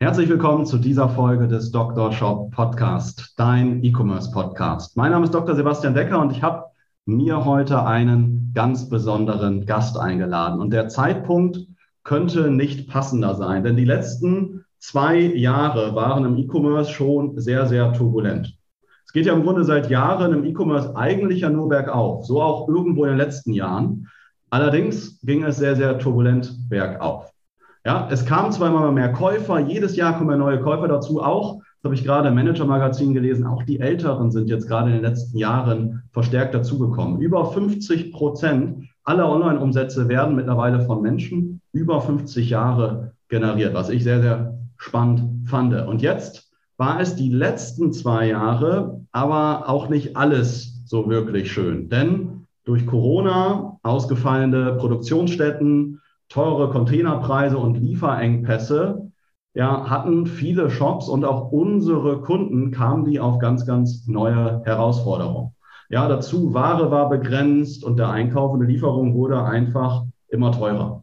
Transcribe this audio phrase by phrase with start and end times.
[0.00, 2.12] Herzlich willkommen zu dieser Folge des Dr.
[2.12, 4.96] Shop Podcast, dein E-Commerce Podcast.
[4.96, 5.56] Mein Name ist Dr.
[5.56, 6.66] Sebastian Decker und ich habe
[7.04, 10.60] mir heute einen ganz besonderen Gast eingeladen.
[10.60, 11.66] Und der Zeitpunkt
[12.04, 17.92] könnte nicht passender sein, denn die letzten zwei Jahre waren im E-Commerce schon sehr, sehr
[17.92, 18.56] turbulent.
[19.04, 22.68] Es geht ja im Grunde seit Jahren im E-Commerce eigentlich ja nur bergauf, so auch
[22.68, 24.06] irgendwo in den letzten Jahren.
[24.48, 27.32] Allerdings ging es sehr, sehr turbulent bergauf.
[27.88, 31.94] Ja, es kamen immer mehr Käufer, jedes Jahr kommen neue Käufer dazu, auch, das habe
[31.94, 36.02] ich gerade im Manager-Magazin gelesen, auch die Älteren sind jetzt gerade in den letzten Jahren
[36.10, 37.18] verstärkt dazugekommen.
[37.18, 44.04] Über 50 Prozent aller Online-Umsätze werden mittlerweile von Menschen über 50 Jahre generiert, was ich
[44.04, 45.72] sehr, sehr spannend fand.
[45.72, 51.88] Und jetzt war es die letzten zwei Jahre, aber auch nicht alles so wirklich schön.
[51.88, 55.97] Denn durch Corona, ausgefallene Produktionsstätten,
[56.28, 59.10] teure Containerpreise und Lieferengpässe,
[59.54, 65.54] ja, hatten viele Shops und auch unsere Kunden kamen die auf ganz, ganz neue Herausforderungen.
[65.88, 71.02] Ja, dazu Ware war begrenzt und der Einkauf und die Lieferung wurde einfach immer teurer.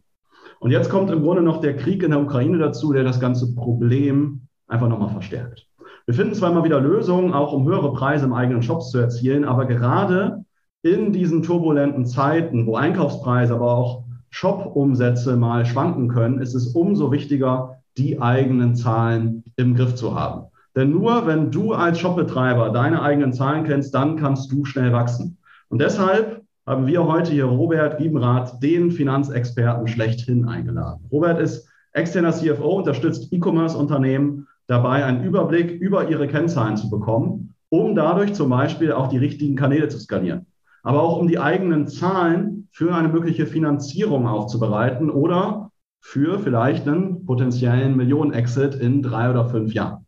[0.60, 3.54] Und jetzt kommt im Grunde noch der Krieg in der Ukraine dazu, der das ganze
[3.54, 5.66] Problem einfach nochmal verstärkt.
[6.06, 9.44] Wir finden zwar immer wieder Lösungen, auch um höhere Preise im eigenen Shops zu erzielen,
[9.44, 10.44] aber gerade
[10.82, 14.04] in diesen turbulenten Zeiten, wo Einkaufspreise, aber auch
[14.36, 20.48] Shop-Umsätze mal schwanken können, ist es umso wichtiger, die eigenen Zahlen im Griff zu haben.
[20.76, 25.38] Denn nur wenn du als Shopbetreiber deine eigenen Zahlen kennst, dann kannst du schnell wachsen.
[25.70, 31.06] Und deshalb haben wir heute hier Robert Giebenrath, den Finanzexperten schlechthin eingeladen.
[31.10, 37.94] Robert ist externer CFO, unterstützt E-Commerce-Unternehmen dabei, einen Überblick über ihre Kennzahlen zu bekommen, um
[37.94, 40.44] dadurch zum Beispiel auch die richtigen Kanäle zu skalieren
[40.86, 47.26] aber auch um die eigenen Zahlen für eine mögliche Finanzierung aufzubereiten oder für vielleicht einen
[47.26, 50.06] potenziellen Millionen-Exit in drei oder fünf Jahren.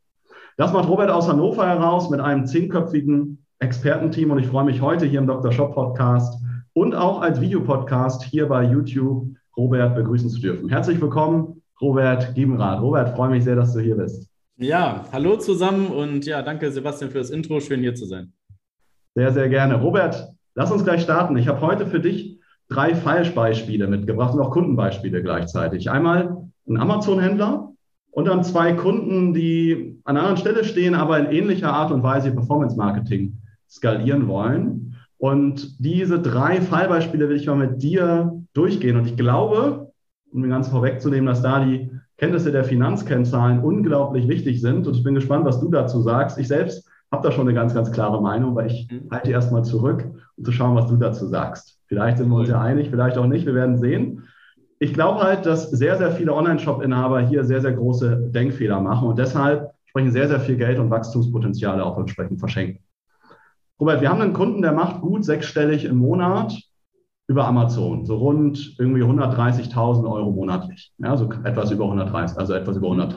[0.56, 5.04] Das macht Robert aus Hannover heraus mit einem zehnköpfigen Expertenteam und ich freue mich heute
[5.04, 5.50] hier im Dr.
[5.50, 6.40] Shop Podcast
[6.74, 10.68] und auch als Videopodcast hier bei YouTube Robert begrüßen zu dürfen.
[10.68, 12.80] Herzlich willkommen, Robert Giebenrath.
[12.80, 14.28] Robert, freue mich sehr, dass du hier bist.
[14.58, 17.58] Ja, hallo zusammen und ja, danke Sebastian für das Intro.
[17.58, 18.32] Schön hier zu sein.
[19.16, 19.74] Sehr, sehr gerne.
[19.74, 21.36] Robert, Lass uns gleich starten.
[21.36, 25.88] Ich habe heute für dich drei Fallbeispiele mitgebracht und auch Kundenbeispiele gleichzeitig.
[25.88, 27.74] Einmal ein Amazon-Händler
[28.10, 32.02] und dann zwei Kunden, die an einer anderen Stelle stehen, aber in ähnlicher Art und
[32.02, 33.38] Weise Performance-Marketing
[33.70, 34.96] skalieren wollen.
[35.16, 38.96] Und diese drei Fallbeispiele will ich mal mit dir durchgehen.
[38.96, 39.92] Und ich glaube,
[40.32, 44.88] um mir ganz vorwegzunehmen, dass da die Kenntnisse der Finanzkennzahlen unglaublich wichtig sind.
[44.88, 46.36] Und ich bin gespannt, was du dazu sagst.
[46.36, 49.08] Ich selbst habe da schon eine ganz, ganz klare Meinung, weil ich mhm.
[49.10, 50.04] halte erstmal zurück,
[50.36, 51.78] um zu schauen, was du dazu sagst.
[51.86, 54.24] Vielleicht sind wir uns ja einig, vielleicht auch nicht, wir werden sehen.
[54.78, 59.19] Ich glaube halt, dass sehr, sehr viele Online-Shop-Inhaber hier sehr, sehr große Denkfehler machen und
[59.19, 62.84] deshalb sprechen sehr, sehr viel Geld und Wachstumspotenziale auch entsprechend verschenken.
[63.80, 66.54] Robert, wir haben einen Kunden, der macht gut sechsstellig im Monat
[67.26, 70.92] über Amazon, so rund irgendwie 130.000 Euro monatlich.
[70.98, 73.16] Ja, so etwas über 130, also etwas über 100.000.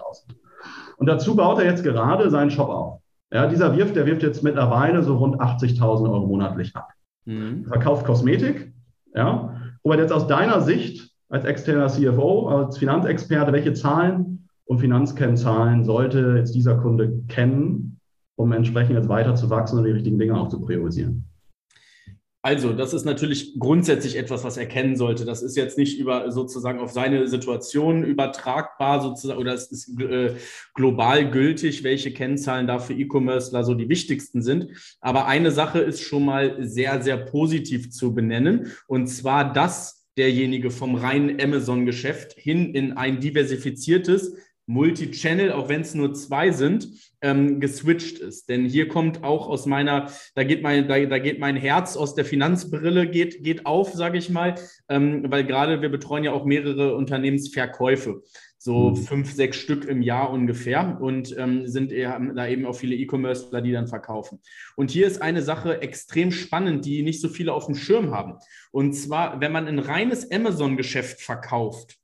[0.98, 3.01] Und dazu baut er jetzt gerade seinen Shop auf.
[3.34, 6.90] Ja, dieser wirft, der wirft jetzt mittlerweile so rund 80.000 Euro monatlich ab.
[7.26, 7.66] Mhm.
[7.66, 8.74] Verkauft Kosmetik.
[9.16, 9.56] Ja.
[9.84, 16.36] Robert, jetzt aus deiner Sicht als externer CFO, als Finanzexperte, welche Zahlen und Finanzkennzahlen sollte
[16.38, 18.00] jetzt dieser Kunde kennen,
[18.36, 21.26] um entsprechend jetzt weiter zu wachsen und die richtigen Dinge auch zu priorisieren?
[22.44, 25.26] Also, das ist natürlich grundsätzlich etwas, was er kennen sollte.
[25.26, 30.34] Das ist jetzt nicht über sozusagen auf seine Situation übertragbar sozusagen oder es ist äh,
[30.74, 34.70] global gültig, welche Kennzahlen da für E-Commercer so die wichtigsten sind.
[35.02, 40.72] Aber eine Sache ist schon mal sehr, sehr positiv zu benennen und zwar, dass derjenige
[40.72, 44.36] vom reinen Amazon-Geschäft hin in ein diversifiziertes,
[44.72, 46.88] Multi-Channel, auch wenn es nur zwei sind,
[47.22, 48.50] ähm, geswitcht ist.
[48.50, 52.16] Denn hier kommt auch aus meiner, da geht mein, da, da geht mein Herz aus
[52.16, 54.56] der Finanzbrille geht, geht auf, sage ich mal,
[54.90, 58.24] ähm, weil gerade wir betreuen ja auch mehrere Unternehmensverkäufe,
[58.58, 58.96] so mhm.
[58.96, 63.62] fünf, sechs Stück im Jahr ungefähr und ähm, sind eher, da eben auch viele E-Commercer,
[63.62, 64.40] die dann verkaufen.
[64.76, 68.36] Und hier ist eine Sache extrem spannend, die nicht so viele auf dem Schirm haben.
[68.72, 72.01] Und zwar, wenn man ein reines Amazon-Geschäft verkauft,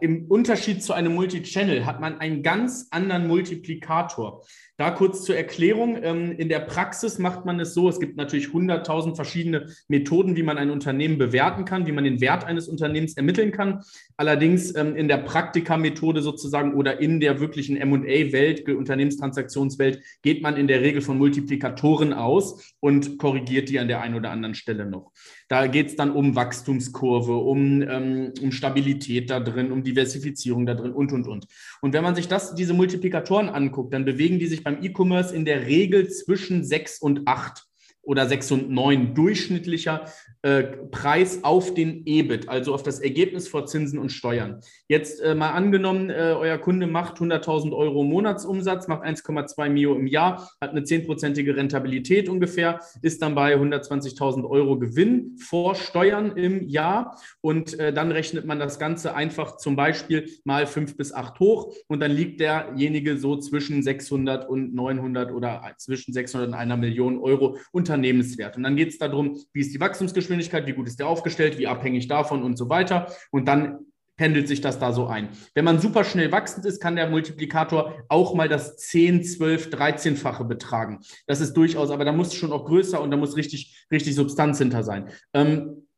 [0.00, 4.44] im Unterschied zu einem Multichannel hat man einen ganz anderen Multiplikator.
[4.78, 5.98] Da kurz zur Erklärung.
[6.02, 10.42] Ähm, in der Praxis macht man es so, es gibt natürlich 100.000 verschiedene Methoden, wie
[10.42, 13.82] man ein Unternehmen bewerten kann, wie man den Wert eines Unternehmens ermitteln kann.
[14.16, 20.68] Allerdings ähm, in der Praktika-Methode sozusagen oder in der wirklichen M&A-Welt, Unternehmenstransaktionswelt, geht man in
[20.68, 25.12] der Regel von Multiplikatoren aus und korrigiert die an der einen oder anderen Stelle noch.
[25.48, 30.74] Da geht es dann um Wachstumskurve, um, ähm, um Stabilität da drin, um Diversifizierung da
[30.74, 31.46] drin und, und, und.
[31.82, 35.44] Und wenn man sich das, diese Multiplikatoren anguckt, dann bewegen die sich beim E-Commerce in
[35.44, 37.66] der Regel zwischen sechs und acht
[38.02, 40.06] oder 6 und 9 durchschnittlicher
[40.42, 44.60] äh, Preis auf den EBIT, also auf das Ergebnis vor Zinsen und Steuern.
[44.88, 50.06] Jetzt äh, mal angenommen, äh, euer Kunde macht 100.000 Euro Monatsumsatz, macht 1,2 Mio im
[50.06, 56.68] Jahr, hat eine 10-prozentige Rentabilität ungefähr, ist dann bei 120.000 Euro Gewinn vor Steuern im
[56.68, 61.38] Jahr und äh, dann rechnet man das Ganze einfach zum Beispiel mal 5 bis 8
[61.38, 66.76] hoch und dann liegt derjenige so zwischen 600 und 900 oder zwischen 600 und einer
[66.76, 68.56] Million Euro unter Unternehmenswert.
[68.56, 71.66] Und dann geht es darum, wie ist die Wachstumsgeschwindigkeit, wie gut ist der aufgestellt, wie
[71.66, 73.12] abhängig davon und so weiter.
[73.30, 73.86] Und dann
[74.16, 75.30] pendelt sich das da so ein.
[75.54, 80.44] Wenn man super schnell wachsend ist, kann der Multiplikator auch mal das 10, 12, 13-fache
[80.44, 81.00] betragen.
[81.26, 84.58] Das ist durchaus, aber da muss schon auch größer und da muss richtig, richtig Substanz
[84.58, 85.08] hinter sein.
[85.32, 85.88] Ähm,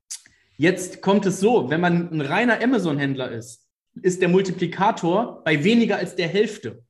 [0.57, 3.67] jetzt kommt es so, wenn man ein reiner Amazon-Händler ist,
[4.01, 6.84] ist der Multiplikator bei weniger als der Hälfte.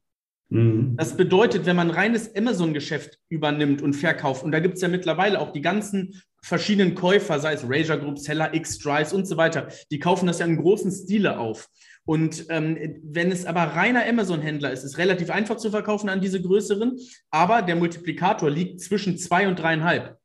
[0.55, 0.97] Mhm.
[0.97, 5.41] Das bedeutet, wenn man reines Amazon-Geschäft übernimmt und verkauft, und da gibt es ja mittlerweile
[5.41, 9.67] auch die ganzen verschiedenen Käufer, sei es Razor Group, Seller X, Drives und so weiter,
[9.91, 11.69] die kaufen das ja in großen Stile auf.
[12.05, 16.41] Und ähm, wenn es aber reiner Amazon-Händler ist, ist relativ einfach zu verkaufen an diese
[16.41, 17.01] größeren,
[17.31, 20.19] aber der Multiplikator liegt zwischen zwei und dreieinhalb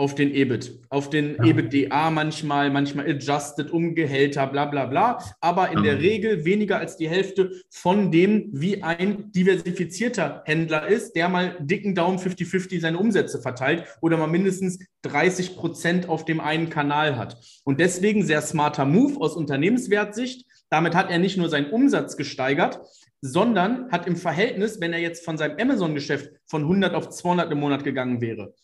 [0.00, 1.44] auf den EBIT, auf den ja.
[1.44, 5.92] EBITDA manchmal, manchmal adjusted um Gehälter, bla bla bla, aber in ja.
[5.92, 11.54] der Regel weniger als die Hälfte von dem, wie ein diversifizierter Händler ist, der mal
[11.60, 17.18] dicken Daumen 50-50 seine Umsätze verteilt oder mal mindestens 30 Prozent auf dem einen Kanal
[17.18, 17.36] hat.
[17.64, 20.46] Und deswegen sehr smarter Move aus Unternehmenswertsicht.
[20.70, 22.80] Damit hat er nicht nur seinen Umsatz gesteigert,
[23.20, 27.60] sondern hat im Verhältnis, wenn er jetzt von seinem Amazon-Geschäft von 100 auf 200 im
[27.60, 28.54] Monat gegangen wäre,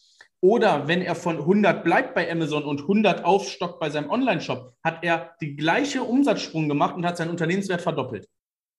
[0.46, 4.98] oder wenn er von 100 bleibt bei Amazon und 100 aufstockt bei seinem Online-Shop, hat
[5.02, 8.28] er die gleiche Umsatzsprung gemacht und hat seinen Unternehmenswert verdoppelt.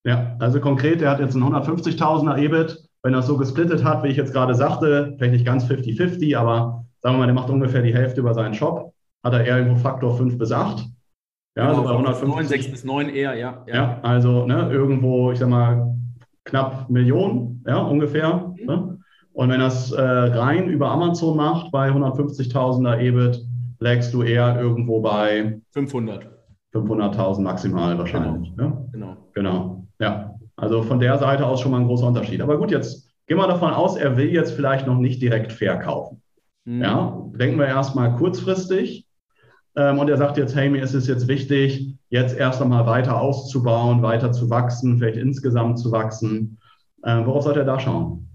[0.04, 2.78] Ja, also konkret, er hat jetzt einen 150.000er EBIT.
[3.02, 6.38] Wenn er es so gesplittet hat, wie ich jetzt gerade sagte, vielleicht nicht ganz 50-50,
[6.38, 9.58] aber sagen wir mal, der macht ungefähr die Hälfte über seinen Shop, hat er eher
[9.58, 10.86] irgendwo Faktor 5 bis 8.
[11.54, 12.28] Ja, genau, also bei 150.
[12.28, 13.64] 9, 6 bis 9 eher, ja.
[13.66, 15.94] Ja, ja also ne, irgendwo, ich sag mal,
[16.44, 18.54] knapp Millionen, ja, ungefähr.
[18.56, 18.66] Mhm.
[18.66, 18.97] Ne?
[19.38, 23.40] Und wenn das äh, rein über Amazon macht, bei 150.000er EBIT,
[23.78, 26.26] lägst du eher irgendwo bei 500.
[26.74, 28.52] 500.000 maximal wahrscheinlich.
[28.56, 28.68] Genau.
[28.68, 28.88] Ja?
[28.90, 29.16] genau.
[29.34, 29.86] Genau.
[30.00, 30.34] Ja.
[30.56, 32.40] Also von der Seite aus schon mal ein großer Unterschied.
[32.40, 36.20] Aber gut, jetzt gehen wir davon aus, er will jetzt vielleicht noch nicht direkt verkaufen.
[36.64, 36.82] Mhm.
[36.82, 39.06] Ja, denken wir erstmal kurzfristig.
[39.76, 43.20] Ähm, und er sagt jetzt, hey, mir ist es jetzt wichtig, jetzt erst einmal weiter
[43.20, 46.58] auszubauen, weiter zu wachsen, vielleicht insgesamt zu wachsen.
[47.04, 48.27] Ähm, worauf sollte er da schauen?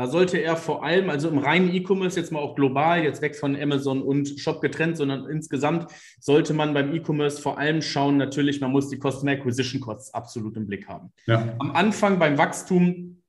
[0.00, 3.36] Da sollte er vor allem, also im reinen E-Commerce, jetzt mal auch global, jetzt weg
[3.36, 8.62] von Amazon und Shop getrennt, sondern insgesamt sollte man beim E-Commerce vor allem schauen, natürlich,
[8.62, 11.12] man muss die Customer Acquisition Costs absolut im Blick haben.
[11.26, 11.54] Ja.
[11.58, 13.22] Am Anfang beim Wachstum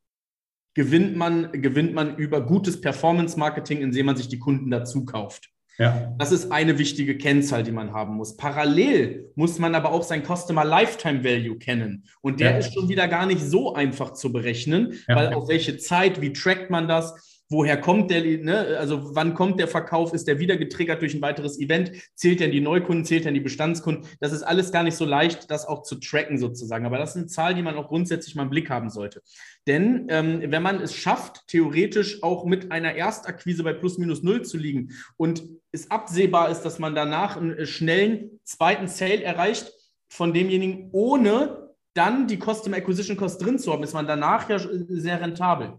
[0.73, 5.49] gewinnt man, gewinnt man über gutes Performance Marketing, indem man sich die Kunden dazu kauft.
[5.81, 6.13] Ja.
[6.19, 8.37] Das ist eine wichtige Kennzahl, die man haben muss.
[8.37, 12.05] Parallel muss man aber auch sein Customer Lifetime Value kennen.
[12.21, 12.57] Und der ja.
[12.57, 15.15] ist schon wieder gar nicht so einfach zu berechnen, ja.
[15.15, 17.30] weil auf welche Zeit, wie trackt man das?
[17.51, 18.77] Woher kommt der, ne?
[18.79, 22.51] also wann kommt der Verkauf, ist der wieder getriggert durch ein weiteres Event, zählt in
[22.51, 25.83] die Neukunden, zählt in die Bestandskunden, das ist alles gar nicht so leicht, das auch
[25.83, 28.69] zu tracken sozusagen, aber das ist eine Zahl, die man auch grundsätzlich mal im Blick
[28.69, 29.21] haben sollte.
[29.67, 34.43] Denn ähm, wenn man es schafft, theoretisch auch mit einer Erstakquise bei plus minus null
[34.43, 35.43] zu liegen und
[35.73, 39.71] es absehbar ist, dass man danach einen äh, schnellen zweiten Sale erreicht
[40.07, 41.61] von demjenigen, ohne
[41.93, 45.73] dann die Customer Acquisition Cost drin zu haben, ist man danach ja sehr rentabel.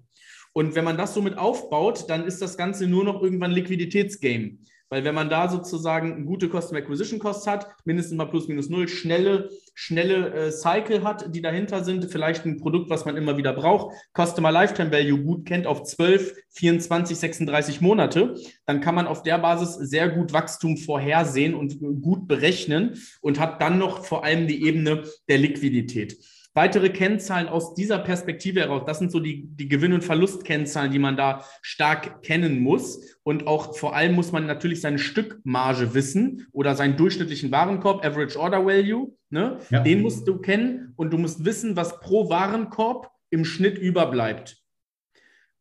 [0.52, 4.58] Und wenn man das somit aufbaut, dann ist das Ganze nur noch irgendwann Liquiditätsgame.
[4.92, 8.88] Weil wenn man da sozusagen gute Customer Acquisition Costs hat, mindestens mal plus minus null,
[8.88, 13.54] schnelle, schnelle äh, Cycle hat, die dahinter sind, vielleicht ein Produkt, was man immer wieder
[13.54, 18.34] braucht, Customer Lifetime Value gut kennt auf 12, 24, 36 Monate,
[18.66, 23.62] dann kann man auf der Basis sehr gut Wachstum vorhersehen und gut berechnen und hat
[23.62, 26.18] dann noch vor allem die Ebene der Liquidität.
[26.54, 30.98] Weitere Kennzahlen aus dieser Perspektive heraus, das sind so die, die Gewinn- und Verlustkennzahlen, die
[30.98, 33.16] man da stark kennen muss.
[33.22, 38.38] Und auch vor allem muss man natürlich seine Stückmarge wissen oder seinen durchschnittlichen Warenkorb, Average
[38.38, 39.12] Order Value.
[39.30, 39.58] Ne?
[39.70, 39.80] Ja.
[39.80, 44.58] Den musst du kennen und du musst wissen, was pro Warenkorb im Schnitt überbleibt.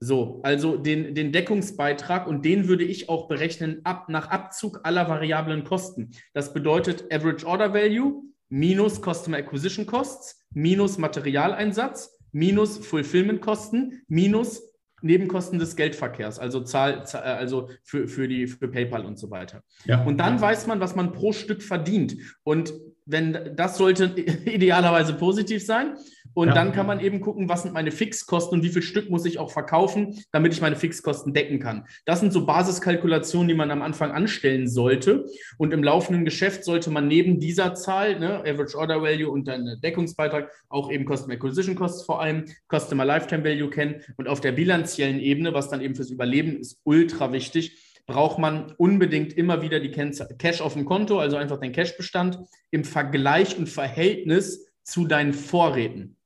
[0.04, 5.08] So, also den, den Deckungsbeitrag und den würde ich auch berechnen ab, nach Abzug aller
[5.08, 6.10] variablen Kosten.
[6.34, 14.62] Das bedeutet Average Order Value minus Customer Acquisition Costs minus Materialeinsatz minus Fulfillment Kosten minus
[15.04, 19.64] Nebenkosten des Geldverkehrs, also Zahl, äh, also für, für, die, für PayPal und so weiter.
[19.86, 20.04] Ja.
[20.04, 22.18] Und dann weiß man, was man pro Stück verdient.
[22.44, 22.72] Und
[23.06, 24.06] wenn das sollte
[24.46, 25.96] idealerweise positiv sein.
[26.34, 26.54] Und ja.
[26.54, 29.40] dann kann man eben gucken, was sind meine Fixkosten und wie viel Stück muss ich
[29.40, 31.86] auch verkaufen, damit ich meine Fixkosten decken kann.
[32.06, 35.26] Das sind so Basiskalkulationen, die man am Anfang anstellen sollte.
[35.58, 39.80] Und im laufenden Geschäft sollte man neben dieser Zahl, ne, Average Order Value und dann
[39.84, 44.02] Deckungsbeitrag, auch eben Customer Acquisition Costs vor allem, Customer Lifetime Value kennen.
[44.18, 48.74] Und auf der bilanziellen Ebene, was dann eben fürs Überleben ist, ultra wichtig, braucht man
[48.78, 52.40] unbedingt immer wieder die Cash auf dem Konto, also einfach den Cashbestand
[52.72, 56.18] im Vergleich und Verhältnis zu deinen Vorräten.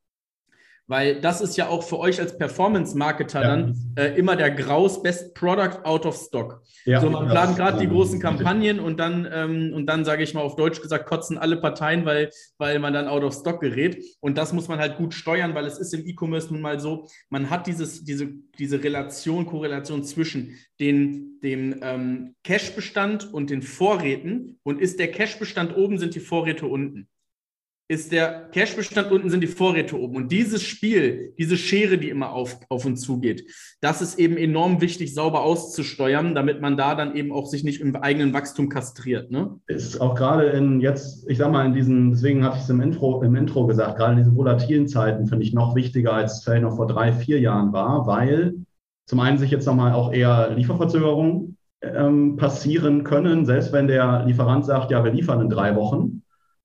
[0.88, 3.48] Weil das ist ja auch für euch als Performance-Marketer ja.
[3.48, 6.62] dann äh, immer der Graus Best Product out of Stock.
[6.86, 10.36] Ja, so, man plant gerade die großen Kampagnen und dann, ähm, und dann sage ich
[10.36, 14.04] mal auf Deutsch gesagt, kotzen alle Parteien, weil, weil man dann out of stock gerät.
[14.20, 17.08] Und das muss man halt gut steuern, weil es ist im E-Commerce nun mal so,
[17.30, 18.28] man hat dieses, diese,
[18.60, 24.60] diese Relation, Korrelation zwischen den, dem ähm, Cash-Bestand und den Vorräten.
[24.62, 27.08] Und ist der Cash-Bestand oben, sind die Vorräte unten
[27.88, 30.16] ist der Cash-Bestand unten, sind die Vorräte oben.
[30.16, 33.46] Und dieses Spiel, diese Schere, die immer auf, auf uns zugeht,
[33.80, 37.82] das ist eben enorm wichtig, sauber auszusteuern, damit man da dann eben auch sich nicht
[37.82, 39.30] im eigenen Wachstum kastriert.
[39.30, 39.60] Ne?
[39.68, 42.82] Ist auch gerade in jetzt, ich sag mal, in diesen, deswegen hatte ich es im
[42.82, 46.44] Intro, im Intro gesagt, gerade in diesen volatilen Zeiten finde ich noch wichtiger, als es
[46.44, 48.56] vielleicht noch vor drei, vier Jahren war, weil
[49.06, 54.66] zum einen sich jetzt nochmal auch eher Lieferverzögerungen ähm, passieren können, selbst wenn der Lieferant
[54.66, 56.15] sagt, ja, wir liefern in drei Wochen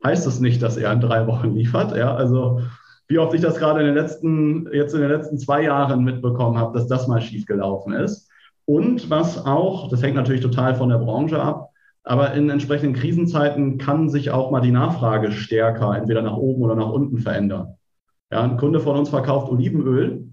[0.04, 1.96] heißt es nicht, dass er in drei Wochen liefert.
[1.96, 2.60] Ja, also
[3.08, 6.56] wie oft ich das gerade in den letzten, jetzt in den letzten zwei Jahren mitbekommen
[6.56, 8.30] habe, dass das mal schiefgelaufen ist.
[8.66, 11.70] Und was auch, das hängt natürlich total von der Branche ab,
[12.04, 16.76] aber in entsprechenden Krisenzeiten kann sich auch mal die Nachfrage stärker entweder nach oben oder
[16.76, 17.74] nach unten verändern.
[18.30, 20.28] Ja, ein Kunde von uns verkauft Olivenöl,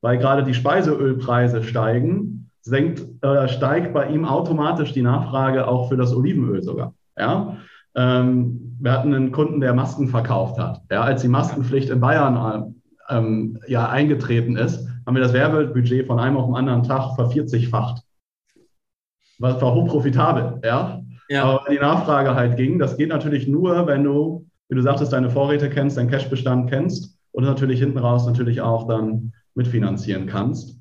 [0.00, 5.96] weil gerade die Speiseölpreise steigen, senkt, äh, steigt bei ihm automatisch die Nachfrage auch für
[5.96, 6.94] das Olivenöl sogar.
[7.18, 7.58] Ja,
[7.94, 10.82] ähm, wir hatten einen Kunden, der Masken verkauft hat.
[10.90, 12.74] Ja, als die Maskenpflicht in Bayern
[13.08, 18.02] ähm, ja eingetreten ist, haben wir das Werbebudget von einem auf den anderen Tag vervierzigfacht.
[19.38, 21.00] Was war hochprofitabel, ja.
[21.28, 21.44] ja.
[21.44, 25.30] Aber die Nachfrage halt ging, das geht natürlich nur, wenn du, wie du sagtest, deine
[25.30, 30.76] Vorräte kennst, deinen Cashbestand kennst und natürlich hinten raus natürlich auch dann mitfinanzieren kannst.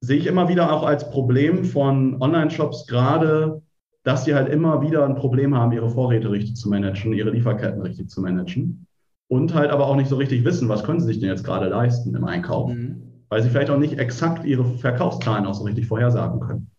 [0.00, 3.60] Sehe ich immer wieder auch als Problem von Online-Shops, gerade
[4.02, 7.82] dass sie halt immer wieder ein Problem haben, ihre Vorräte richtig zu managen, ihre Lieferketten
[7.82, 8.86] richtig zu managen
[9.28, 11.68] und halt aber auch nicht so richtig wissen, was können sie sich denn jetzt gerade
[11.68, 13.02] leisten im Einkauf, mhm.
[13.28, 16.70] weil sie vielleicht auch nicht exakt ihre Verkaufszahlen auch so richtig vorhersagen können.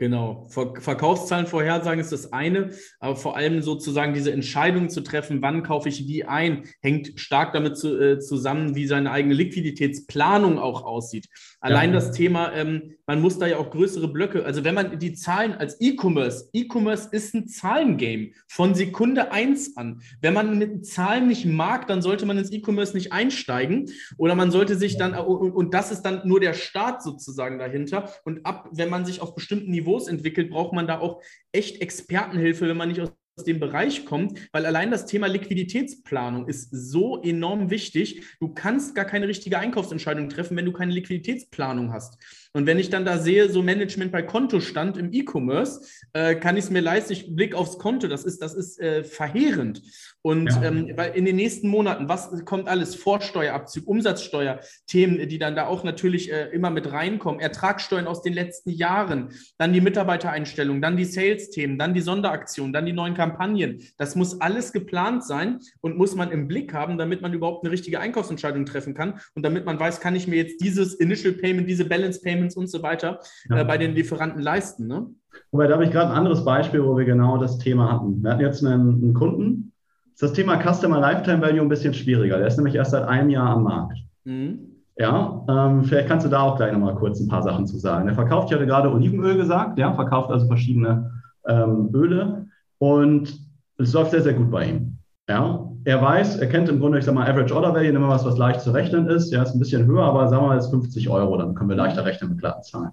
[0.00, 0.46] Genau.
[0.48, 5.90] Verkaufszahlen vorhersagen ist das eine, aber vor allem sozusagen diese Entscheidung zu treffen, wann kaufe
[5.90, 11.28] ich wie ein, hängt stark damit zu, äh, zusammen, wie seine eigene Liquiditätsplanung auch aussieht.
[11.60, 11.96] Allein ja.
[11.96, 15.52] das Thema, ähm, man muss da ja auch größere Blöcke, also wenn man die Zahlen
[15.52, 20.00] als E-Commerce, E-Commerce ist ein Zahlengame von Sekunde eins an.
[20.22, 24.50] Wenn man mit Zahlen nicht mag, dann sollte man ins E-Commerce nicht einsteigen oder man
[24.50, 28.08] sollte sich dann, und, und das ist dann nur der Start sozusagen dahinter.
[28.24, 32.68] Und ab, wenn man sich auf bestimmten Niveaus entwickelt, braucht man da auch echt Expertenhilfe,
[32.68, 33.10] wenn man nicht aus
[33.46, 38.22] dem Bereich kommt, weil allein das Thema Liquiditätsplanung ist so enorm wichtig.
[38.38, 42.18] Du kannst gar keine richtige Einkaufsentscheidung treffen, wenn du keine Liquiditätsplanung hast.
[42.52, 46.64] Und wenn ich dann da sehe, so Management bei Kontostand im E-Commerce, äh, kann ich
[46.64, 49.82] es mir leisten, ich blicke aufs Konto, das ist, das ist äh, verheerend.
[50.22, 50.64] Und ja.
[50.64, 52.94] ähm, weil in den nächsten Monaten, was kommt alles?
[52.94, 58.34] Vorsteuerabzug, Umsatzsteuer, Themen, die dann da auch natürlich äh, immer mit reinkommen, Ertragssteuern aus den
[58.34, 63.82] letzten Jahren, dann die Mitarbeitereinstellung, dann die Sales-Themen, dann die Sonderaktionen, dann die neuen Kampagnen.
[63.96, 67.72] Das muss alles geplant sein und muss man im Blick haben, damit man überhaupt eine
[67.72, 71.68] richtige Einkaufsentscheidung treffen kann und damit man weiß, kann ich mir jetzt dieses Initial Payment,
[71.68, 73.60] diese Balance Payments und so weiter ja.
[73.60, 74.86] äh, bei den Lieferanten leisten.
[74.86, 75.06] Ne?
[75.52, 78.22] Wobei, da habe ich gerade ein anderes Beispiel, wo wir genau das Thema hatten.
[78.22, 79.72] Wir hatten jetzt einen, einen Kunden,
[80.12, 82.38] ist das Thema Customer Lifetime Value ein bisschen schwieriger.
[82.38, 83.98] Der ist nämlich erst seit einem Jahr am Markt.
[84.24, 84.66] Mhm.
[84.96, 88.08] Ja, ähm, vielleicht kannst du da auch gleich nochmal kurz ein paar Sachen zu sagen.
[88.08, 91.10] Er verkauft, ich hatte gerade Olivenöl gesagt, ja, verkauft also verschiedene
[91.46, 92.46] ähm, Öle
[92.78, 93.34] und
[93.78, 94.98] es läuft sehr, sehr gut bei ihm.
[95.26, 98.24] Ja, er weiß, er kennt im Grunde, ich sage mal, Average Order Value, immer was,
[98.24, 99.32] was leicht zu rechnen ist.
[99.32, 101.76] Ja, ist ein bisschen höher, aber sagen wir mal, ist 50 Euro, dann können wir
[101.76, 102.90] leichter rechnen mit glatten Zahlen.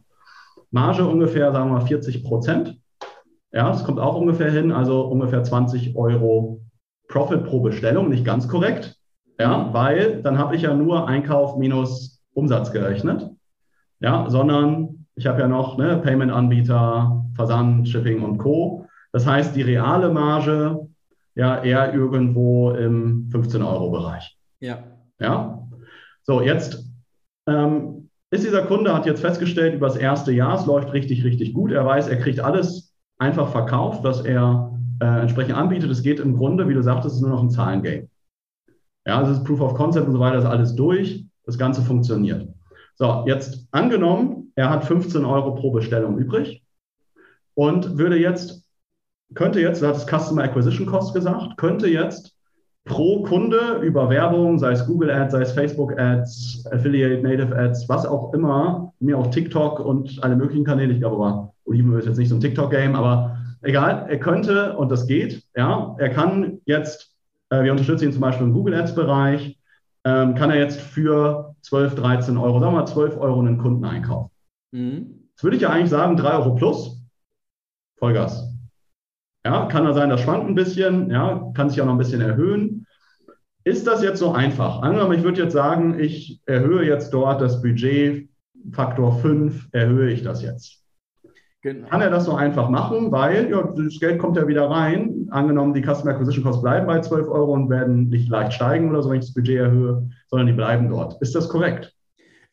[0.71, 2.79] Marge ungefähr, sagen wir mal, 40 Prozent.
[3.51, 6.61] Ja, das kommt auch ungefähr hin, also ungefähr 20 Euro
[7.07, 8.97] Profit pro Bestellung, nicht ganz korrekt.
[9.39, 13.29] Ja, weil dann habe ich ja nur Einkauf minus Umsatz gerechnet.
[13.99, 18.85] Ja, sondern ich habe ja noch ne, Payment-Anbieter, Versand, Shipping und Co.
[19.11, 20.87] Das heißt, die reale Marge
[21.37, 24.37] ja eher irgendwo im 15-Euro-Bereich.
[24.59, 24.83] Ja.
[25.19, 25.67] Ja.
[26.23, 26.83] So, jetzt
[27.47, 31.53] ähm, ist dieser Kunde, hat jetzt festgestellt, über das erste Jahr, es läuft richtig, richtig
[31.53, 31.71] gut.
[31.71, 35.91] Er weiß, er kriegt alles einfach verkauft, was er äh, entsprechend anbietet.
[35.91, 38.09] Es geht im Grunde, wie du sagtest, ist nur noch ein Zahlengame.
[39.05, 41.23] Ja, also das ist Proof of Concept und so weiter, ist alles durch.
[41.45, 42.49] Das Ganze funktioniert.
[42.95, 46.63] So, jetzt angenommen, er hat 15 Euro pro Bestellung übrig
[47.53, 48.66] und würde jetzt
[49.35, 52.37] könnte jetzt, du hattest Customer Acquisition Cost gesagt, könnte jetzt
[52.85, 57.87] pro Kunde über Werbung, sei es Google Ads, sei es Facebook Ads, Affiliate, Native Ads,
[57.89, 62.07] was auch immer, mir auch TikTok und alle möglichen Kanäle, ich glaube aber Olivenöl ist
[62.07, 66.59] jetzt nicht so ein TikTok-Game, aber egal, er könnte, und das geht, ja, er kann
[66.65, 67.13] jetzt,
[67.49, 69.59] äh, wir unterstützen ihn zum Beispiel im Google Ads-Bereich,
[70.05, 73.83] ähm, kann er jetzt für 12, 13 Euro, sagen wir mal 12 Euro einen Kunden
[73.83, 74.31] einkaufen.
[74.71, 75.29] Mhm.
[75.35, 77.03] Das würde ich ja eigentlich sagen, 3 Euro plus,
[77.97, 78.56] Vollgas.
[79.47, 82.19] Ja, kann da sein, das schwankt ein bisschen, ja, kann sich auch noch ein bisschen
[82.19, 82.85] erhöhen.
[83.63, 84.81] Ist das jetzt so einfach?
[84.81, 88.27] Angenommen, ich würde jetzt sagen, ich erhöhe jetzt dort das Budget
[88.73, 90.83] Faktor 5, erhöhe ich das jetzt.
[91.61, 91.87] Genau.
[91.87, 95.29] Kann er das so einfach machen, weil ja, das Geld kommt ja wieder rein.
[95.31, 99.01] Angenommen, die Customer Acquisition Costs bleiben bei 12 Euro und werden nicht leicht steigen oder
[99.01, 101.21] so, wenn ich das Budget erhöhe, sondern die bleiben dort.
[101.21, 101.95] Ist das korrekt?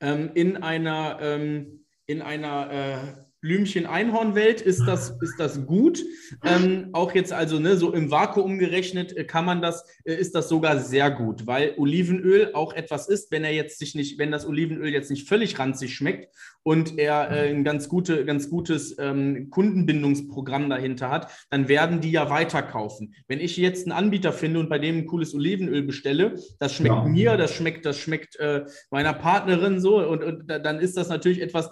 [0.00, 2.96] Ähm, in einer, ähm, in einer äh
[3.44, 6.02] Blümchen-Einhorn-Welt ist das, ist das gut.
[6.42, 10.34] Ähm, auch jetzt also ne, so im Vakuum gerechnet äh, kann man das, äh, ist
[10.34, 14.32] das sogar sehr gut, weil Olivenöl auch etwas ist, wenn er jetzt sich nicht, wenn
[14.32, 18.96] das Olivenöl jetzt nicht völlig ranzig schmeckt und er äh, ein ganz, gute, ganz gutes
[18.98, 23.14] ähm, Kundenbindungsprogramm dahinter hat, dann werden die ja weiterkaufen.
[23.28, 26.94] Wenn ich jetzt einen Anbieter finde und bei dem ein cooles Olivenöl bestelle, das schmeckt
[26.94, 27.04] ja.
[27.04, 31.42] mir, das schmeckt, das schmeckt äh, meiner Partnerin so und, und dann ist das natürlich
[31.42, 31.70] etwas,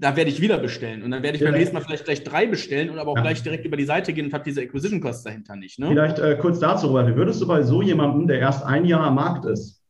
[0.00, 1.02] da werde ich wieder bestellen.
[1.02, 3.22] Und dann werde ich beim nächsten Mal vielleicht gleich drei bestellen und aber auch ja.
[3.22, 5.78] gleich direkt über die Seite gehen und habe diese Acquisition Costs dahinter nicht.
[5.78, 5.88] Ne?
[5.88, 9.02] Vielleicht äh, kurz dazu, Robert, wie würdest du bei so jemandem, der erst ein Jahr
[9.02, 9.82] am Markt ist,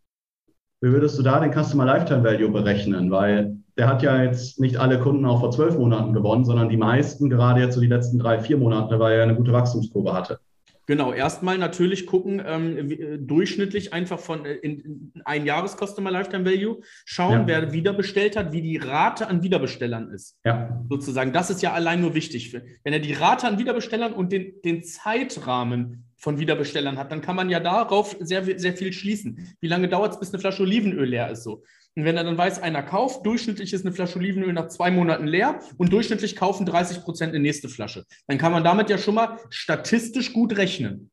[0.80, 3.10] wie würdest du da den Customer Lifetime Value berechnen?
[3.10, 6.76] Weil der hat ja jetzt nicht alle Kunden auch vor zwölf Monaten gewonnen, sondern die
[6.76, 10.38] meisten gerade jetzt so die letzten drei, vier Monate, weil er eine gute Wachstumskurve hatte.
[10.86, 15.76] Genau, erstmal natürlich gucken, ähm, wie, äh, durchschnittlich einfach von äh, in, in ein Jahres
[15.76, 17.46] Customer Lifetime Value schauen, ja.
[17.46, 20.38] wer wiederbestellt hat, wie die Rate an Wiederbestellern ist.
[20.44, 20.80] Ja.
[20.88, 22.56] Sozusagen, das ist ja allein nur wichtig.
[22.84, 27.36] Wenn er die Rate an Wiederbestellern und den, den Zeitrahmen von Wiederbestellern hat, dann kann
[27.36, 29.56] man ja darauf sehr, sehr viel schließen.
[29.60, 31.62] Wie lange dauert es, bis eine Flasche Olivenöl leer ist so?
[31.96, 35.26] Und wenn er dann weiß, einer kauft, durchschnittlich ist eine Flasche Olivenöl nach zwei Monaten
[35.26, 39.14] leer und durchschnittlich kaufen 30 Prozent in nächste Flasche, dann kann man damit ja schon
[39.14, 41.10] mal statistisch gut rechnen.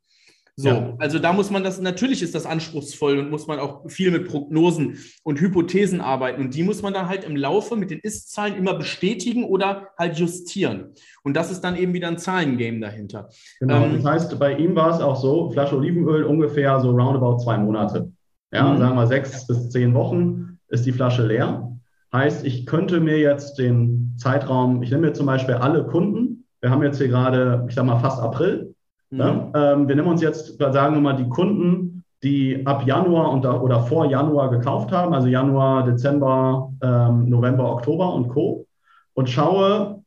[0.56, 0.94] So, ja.
[1.00, 4.28] also da muss man das, natürlich ist das anspruchsvoll und muss man auch viel mit
[4.28, 6.44] Prognosen und Hypothesen arbeiten.
[6.44, 10.18] Und die muss man dann halt im Laufe mit den Ist-Zahlen immer bestätigen oder halt
[10.18, 10.92] justieren.
[11.24, 13.30] Und das ist dann eben wieder ein Zahlengame dahinter.
[13.62, 17.40] Genau, ähm, das heißt, bei ihm war es auch so, Flasche Olivenöl ungefähr so roundabout
[17.40, 18.12] zwei Monate.
[18.52, 18.78] Ja, mhm.
[18.78, 21.72] sagen wir sechs bis zehn Wochen ist die Flasche leer.
[22.12, 26.70] Heißt, ich könnte mir jetzt den Zeitraum, ich nehme mir zum Beispiel alle Kunden, wir
[26.70, 28.74] haben jetzt hier gerade, ich sag mal, fast April.
[29.10, 29.20] Mhm.
[29.20, 33.46] Ja, ähm, wir nehmen uns jetzt, sagen wir mal, die Kunden, die ab Januar und,
[33.46, 38.66] oder vor Januar gekauft haben, also Januar, Dezember, ähm, November, Oktober und Co.
[39.14, 40.04] Und schaue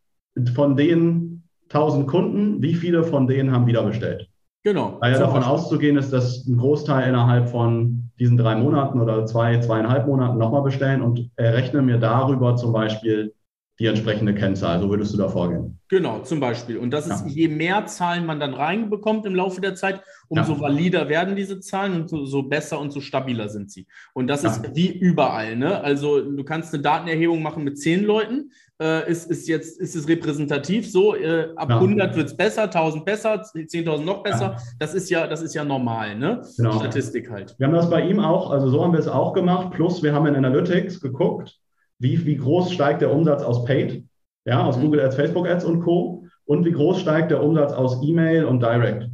[0.54, 4.28] von den 1000 Kunden, wie viele von denen haben wieder bestellt.
[4.64, 4.96] Genau.
[5.00, 9.58] Weil ja davon auszugehen ist, dass ein Großteil innerhalb von diesen drei Monaten oder zwei,
[9.60, 13.34] zweieinhalb Monaten nochmal bestellen und errechne mir darüber zum Beispiel
[13.78, 14.80] die entsprechende Kennzahl.
[14.80, 15.78] So würdest du da vorgehen.
[15.88, 16.78] Genau, zum Beispiel.
[16.78, 17.26] Und das ist, ja.
[17.26, 20.60] je mehr Zahlen man dann reinbekommt im Laufe der Zeit, umso ja.
[20.60, 23.86] valider werden diese Zahlen und so, so, besser und so stabiler sind sie.
[24.14, 24.50] Und das ja.
[24.50, 25.56] ist wie überall.
[25.56, 25.80] Ne?
[25.80, 30.08] Also du kannst eine Datenerhebung machen mit zehn Leuten, äh, ist, ist jetzt ist es
[30.08, 31.76] repräsentativ so, äh, ab ja.
[31.76, 34.56] 100 wird es besser, 1000 besser, 10.000 noch besser.
[34.78, 36.42] Das ist ja das ist ja normal, ne?
[36.56, 36.72] Genau.
[36.72, 37.54] Statistik halt.
[37.58, 39.72] Wir haben das bei ihm auch, also so haben wir es auch gemacht.
[39.72, 41.58] Plus wir haben in Analytics geguckt,
[41.98, 44.04] wie, wie groß steigt der Umsatz aus Paid,
[44.44, 44.82] ja, aus mhm.
[44.82, 46.24] Google Ads, Facebook Ads und Co.
[46.44, 49.08] Und wie groß steigt der Umsatz aus E-Mail und Direct.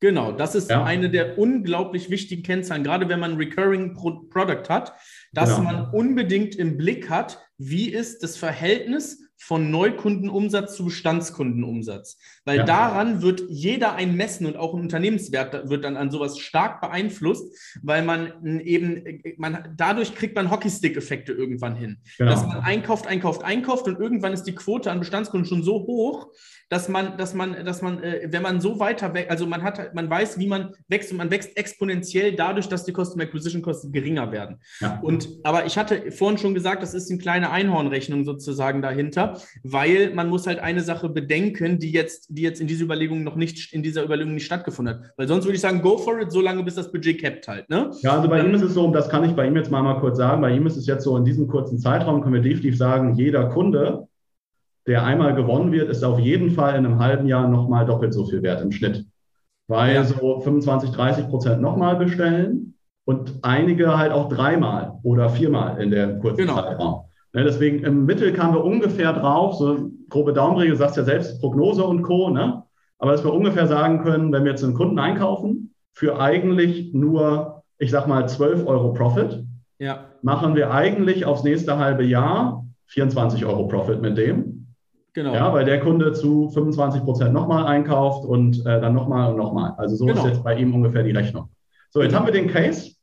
[0.00, 0.84] Genau, das ist ja.
[0.84, 4.92] eine der unglaublich wichtigen Kennzahlen, gerade wenn man ein Recurring Product hat,
[5.34, 5.62] dass genau.
[5.62, 12.16] man unbedingt im Blick hat, wie ist das Verhältnis von Neukundenumsatz zu Bestandskundenumsatz.
[12.46, 12.64] Weil ja.
[12.64, 17.54] daran wird jeder ein Messen und auch ein Unternehmenswert wird dann an sowas stark beeinflusst,
[17.82, 21.98] weil man eben, man, dadurch kriegt man Hockeystick-Effekte irgendwann hin.
[22.16, 22.30] Genau.
[22.30, 26.28] Dass man einkauft, einkauft, einkauft und irgendwann ist die Quote an Bestandskunden schon so hoch,
[26.70, 29.94] dass man, dass man, dass man, äh, wenn man so weiter weg, also man hat,
[29.94, 33.92] man weiß, wie man wächst und man wächst exponentiell dadurch, dass die Customer Acquisition Kosten
[33.92, 34.60] geringer werden.
[34.80, 35.00] Ja.
[35.00, 40.14] Und aber ich hatte vorhin schon gesagt, das ist eine kleine Einhornrechnung sozusagen dahinter, weil
[40.14, 43.72] man muss halt eine Sache bedenken, die jetzt, die jetzt in dieser Überlegung noch nicht,
[43.72, 45.10] in dieser Überlegung nicht stattgefunden hat.
[45.16, 47.68] Weil sonst würde ich sagen, go for it, so lange bis das Budget capped halt.
[47.70, 47.90] Ne?
[48.02, 50.00] Ja, also bei ihm ist es so, das kann ich bei ihm jetzt mal, mal
[50.00, 52.76] kurz sagen, bei ihm ist es jetzt so, in diesem kurzen Zeitraum können wir definitiv
[52.76, 54.06] sagen, jeder Kunde
[54.86, 58.26] der einmal gewonnen wird, ist auf jeden Fall in einem halben Jahr nochmal doppelt so
[58.26, 59.06] viel wert im Schnitt.
[59.66, 60.04] Weil ja.
[60.04, 62.63] so 25, 30 Prozent nochmal bestellen
[63.04, 66.56] und einige halt auch dreimal oder viermal in der kurzen genau.
[66.56, 67.00] Zeitraum.
[67.32, 71.84] Ne, deswegen im Mittel kamen wir ungefähr drauf, so grobe Daumenregel, sagst ja selbst Prognose
[71.84, 72.30] und Co.
[72.30, 72.62] Ne?
[72.98, 77.62] Aber dass wir ungefähr sagen können, wenn wir jetzt einen Kunden einkaufen, für eigentlich nur,
[77.78, 79.44] ich sag mal, 12 Euro Profit,
[79.78, 80.06] ja.
[80.22, 84.68] machen wir eigentlich aufs nächste halbe Jahr 24 Euro Profit mit dem.
[85.12, 85.32] Genau.
[85.32, 89.74] Ja, weil der Kunde zu 25 Prozent nochmal einkauft und äh, dann nochmal und nochmal.
[89.76, 90.20] Also so genau.
[90.20, 91.48] ist jetzt bei ihm ungefähr die Rechnung.
[91.90, 92.93] So, jetzt haben wir den Case.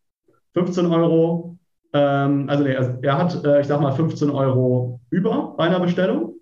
[0.54, 1.58] 15 Euro,
[1.94, 6.36] ähm, also nee, er hat, äh, ich sag mal, 15 Euro über bei einer Bestellung.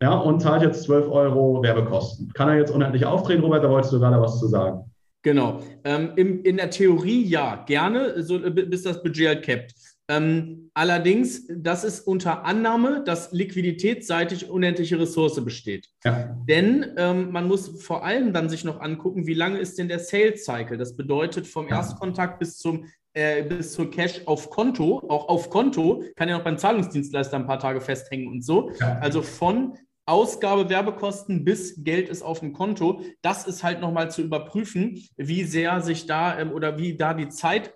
[0.00, 2.32] Ja, und zahlt jetzt 12 Euro Werbekosten.
[2.32, 3.64] Kann er jetzt unendlich aufdrehen, Robert?
[3.64, 4.84] Da wolltest du gerade was zu sagen.
[5.22, 5.60] Genau.
[5.84, 9.74] Ähm, im, in der Theorie ja, gerne, so, bis das Budget halt capped.
[10.10, 15.88] Ähm, allerdings, das ist unter Annahme, dass liquiditätsseitig unendliche Ressource besteht.
[16.04, 16.34] Ja.
[16.48, 19.98] Denn ähm, man muss vor allem dann sich noch angucken, wie lange ist denn der
[19.98, 20.78] Sales Cycle?
[20.78, 26.04] Das bedeutet vom Erstkontakt bis zum äh, bis zur Cash auf Konto, auch auf Konto,
[26.14, 28.70] kann ja noch beim Zahlungsdienstleister ein paar Tage festhängen und so.
[28.80, 28.98] Ja.
[29.00, 29.76] Also von
[30.08, 33.02] Ausgabe Werbekosten bis Geld ist auf dem Konto.
[33.20, 37.28] Das ist halt nochmal zu überprüfen, wie sehr sich da ähm, oder wie da die
[37.28, 37.74] Zeit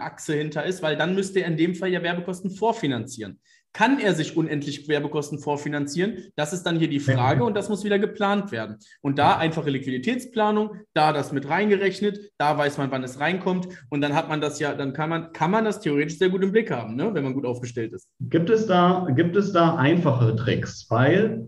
[0.00, 3.40] Achse hinter ist, weil dann müsste er in dem Fall ja Werbekosten vorfinanzieren.
[3.72, 6.18] Kann er sich unendlich Werbekosten vorfinanzieren?
[6.34, 8.78] Das ist dann hier die Frage und das muss wieder geplant werden.
[9.00, 14.00] Und da einfache Liquiditätsplanung, da das mit reingerechnet, da weiß man, wann es reinkommt und
[14.00, 16.50] dann hat man das ja, dann kann man, kann man das theoretisch sehr gut im
[16.50, 17.14] Blick haben, ne?
[17.14, 18.08] wenn man gut aufgestellt ist.
[18.18, 20.86] Gibt es da, gibt es da einfache Tricks?
[20.90, 21.46] Weil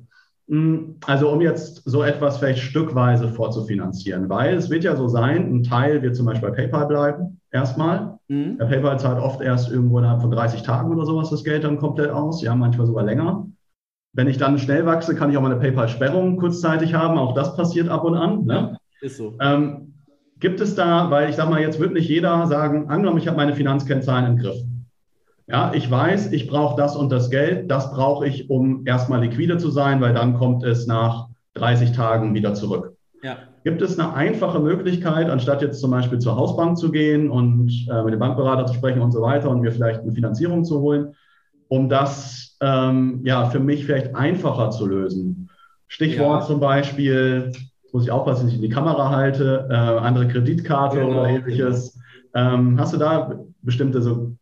[0.49, 5.53] hm, also um jetzt so etwas vielleicht stückweise vorzufinanzieren, weil es wird ja so sein,
[5.53, 8.19] ein Teil wird zum Beispiel bei PayPal bleiben, erstmal.
[8.29, 8.59] Mhm.
[8.59, 11.79] Der PayPal zahlt oft erst irgendwo innerhalb von 30 Tagen oder sowas das Geld dann
[11.79, 13.47] komplett aus, ja, manchmal sogar länger.
[14.15, 17.57] Wenn ich dann schnell wachse, kann ich auch mal eine PayPal-Sperrung kurzzeitig haben, auch das
[17.57, 18.45] passiert ab und an.
[18.45, 18.77] Ne?
[19.01, 19.37] Ist so.
[19.41, 19.95] Ähm,
[20.39, 23.37] gibt es da, weil ich sage mal, jetzt wird nicht jeder sagen, angenommen, ich habe
[23.37, 24.57] meine Finanzkennzahlen im Griff.
[25.47, 27.71] Ja, ich weiß, ich brauche das und das Geld.
[27.71, 32.35] Das brauche ich, um erstmal liquide zu sein, weil dann kommt es nach 30 Tagen
[32.35, 32.97] wieder zurück.
[33.23, 33.39] Ja.
[33.65, 38.03] Gibt es eine einfache Möglichkeit, anstatt jetzt zum Beispiel zur Hausbank zu gehen und äh,
[38.03, 41.15] mit dem Bankberater zu sprechen und so weiter und mir vielleicht eine Finanzierung zu holen,
[41.69, 45.49] um das ähm, ja für mich vielleicht einfacher zu lösen?
[45.87, 46.47] Stichwort ja.
[46.47, 47.53] zum Beispiel,
[47.93, 51.21] muss ich aufpassen, dass ich in die Kamera halte, äh, andere Kreditkarte genau.
[51.21, 51.99] oder ähnliches.
[52.35, 54.33] Ähm, hast du da bestimmte so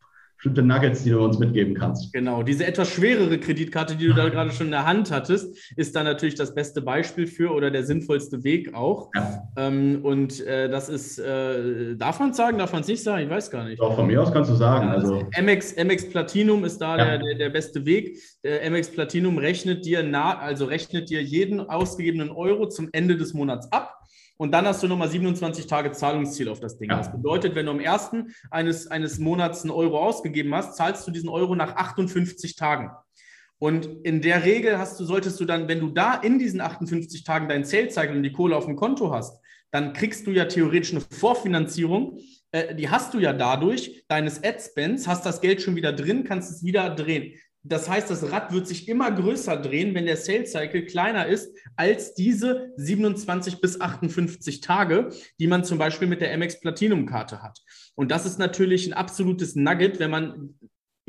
[0.40, 2.14] bestimmte Nuggets, die du uns mitgeben kannst.
[2.14, 5.94] Genau, diese etwas schwerere Kreditkarte, die du da gerade schon in der Hand hattest, ist
[5.94, 9.10] da natürlich das beste Beispiel für oder der sinnvollste Weg auch.
[9.14, 9.42] Ja.
[9.58, 13.24] Ähm, und äh, das ist, äh, darf man es sagen, darf man es nicht sagen?
[13.24, 13.80] Ich weiß gar nicht.
[13.80, 14.88] Doch, von mir aus kannst du sagen.
[14.88, 17.04] Ja, also, also MX, MX Platinum ist da ja.
[17.04, 18.16] der, der, der, beste Weg.
[18.42, 23.34] Der MX Platinum rechnet dir nah, also rechnet dir jeden ausgegebenen Euro zum Ende des
[23.34, 23.99] Monats ab
[24.40, 26.88] und dann hast du nochmal 27 Tage Zahlungsziel auf das Ding.
[26.88, 26.96] Ja.
[26.96, 31.10] Das bedeutet, wenn du am ersten eines, eines Monats einen Euro ausgegeben hast, zahlst du
[31.10, 32.90] diesen Euro nach 58 Tagen.
[33.58, 37.22] Und in der Regel hast du, solltest du dann, wenn du da in diesen 58
[37.22, 39.38] Tagen deinen Sales Cycle und die Kohle auf dem Konto hast,
[39.72, 42.18] dann kriegst du ja theoretisch eine Vorfinanzierung.
[42.50, 46.50] Äh, die hast du ja dadurch, deines Ad-Spends, hast das Geld schon wieder drin, kannst
[46.50, 47.34] es wieder drehen.
[47.62, 51.54] Das heißt, das Rad wird sich immer größer drehen, wenn der Sales Cycle kleiner ist
[51.76, 57.42] als diese 27 bis 58 Tage, die man zum Beispiel mit der MX Platinum Karte
[57.42, 57.58] hat.
[57.94, 60.54] Und das ist natürlich ein absolutes Nugget, wenn man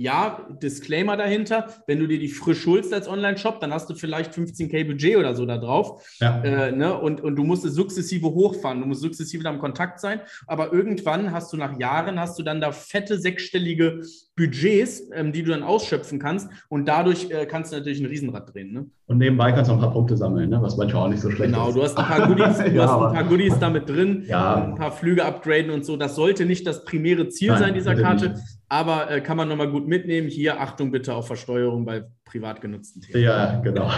[0.02, 4.34] ja, Disclaimer dahinter, wenn du dir die frisch holst als Online-Shop, dann hast du vielleicht
[4.34, 6.04] 15k Budget oder so da drauf.
[6.20, 6.42] Ja.
[6.44, 6.98] Äh, ne?
[6.98, 10.22] und, und du musst es sukzessive hochfahren, du musst sukzessive da im Kontakt sein.
[10.48, 14.02] Aber irgendwann hast du nach Jahren, hast du dann da fette sechsstellige
[14.36, 16.50] Budgets, ähm, die du dann ausschöpfen kannst.
[16.70, 18.74] Und dadurch äh, kannst du natürlich ein Riesenrad drehen.
[18.74, 18.90] Ne?
[19.12, 20.62] Und nebenbei kannst du noch ein paar Punkte sammeln, ne?
[20.62, 21.74] was manchmal auch nicht so schlecht genau, ist.
[21.74, 24.64] Genau, du hast ein paar Goodies, du ja, hast ein paar Goodies damit drin, ja.
[24.64, 25.98] ein paar Flüge upgraden und so.
[25.98, 28.42] Das sollte nicht das primäre Ziel Nein, sein dieser Karte, nicht.
[28.70, 30.30] aber äh, kann man nochmal gut mitnehmen.
[30.30, 33.22] Hier Achtung bitte auf Versteuerung bei privat genutzten Themen.
[33.22, 33.90] Ja, genau.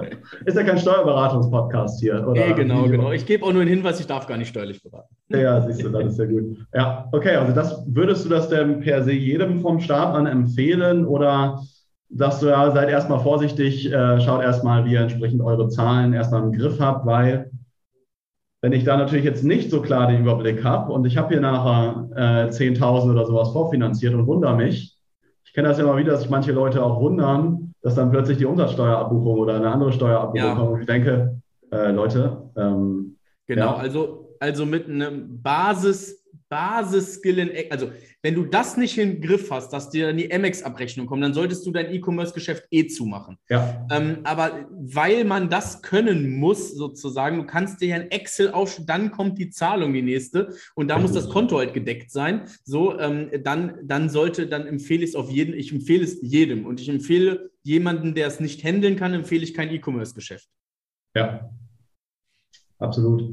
[0.46, 2.46] ist ja kein Steuerberatungspodcast hier, oder?
[2.46, 3.12] Nee, genau, genau.
[3.12, 5.14] Ich gebe auch nur einen Hinweis, ich darf gar nicht steuerlich beraten.
[5.28, 6.56] Ja, siehst du, das ist ja gut.
[6.72, 11.04] Ja, okay, also das würdest du das denn per se jedem vom Staat an empfehlen
[11.04, 11.60] oder
[12.14, 16.42] sagst du ja, seid erstmal vorsichtig, äh, schaut erstmal, wie ihr entsprechend eure Zahlen erstmal
[16.42, 17.50] im Griff habt, weil
[18.60, 21.40] wenn ich da natürlich jetzt nicht so klar den Überblick habe und ich habe hier
[21.40, 24.96] nachher äh, 10.000 oder sowas vorfinanziert und wundere mich,
[25.44, 28.38] ich kenne das ja immer wieder, dass sich manche Leute auch wundern, dass dann plötzlich
[28.38, 30.54] die Umsatzsteuerabbuchung oder eine andere Steuerabbuchung ja.
[30.54, 30.70] kommt.
[30.70, 32.50] Und ich denke, äh, Leute.
[32.56, 33.76] Ähm, genau, ja.
[33.76, 36.21] also, also mit einem Basis-
[36.52, 41.06] Basisskillen, also wenn du das nicht in den Griff hast, dass dir dann die Amex-Abrechnung
[41.06, 43.38] kommt, dann solltest du dein E-Commerce-Geschäft eh zumachen.
[43.48, 43.86] Ja.
[43.90, 49.10] Ähm, aber weil man das können muss, sozusagen, du kannst dir ein Excel aufschreiben, dann
[49.12, 52.42] kommt die Zahlung, die nächste, und da muss das Konto halt gedeckt sein.
[52.64, 56.66] So, ähm, dann, dann sollte, dann empfehle ich es auf jeden, ich empfehle es jedem.
[56.66, 60.50] Und ich empfehle jemanden, der es nicht handeln kann, empfehle ich kein E-Commerce-Geschäft.
[61.16, 61.50] Ja,
[62.78, 63.32] absolut.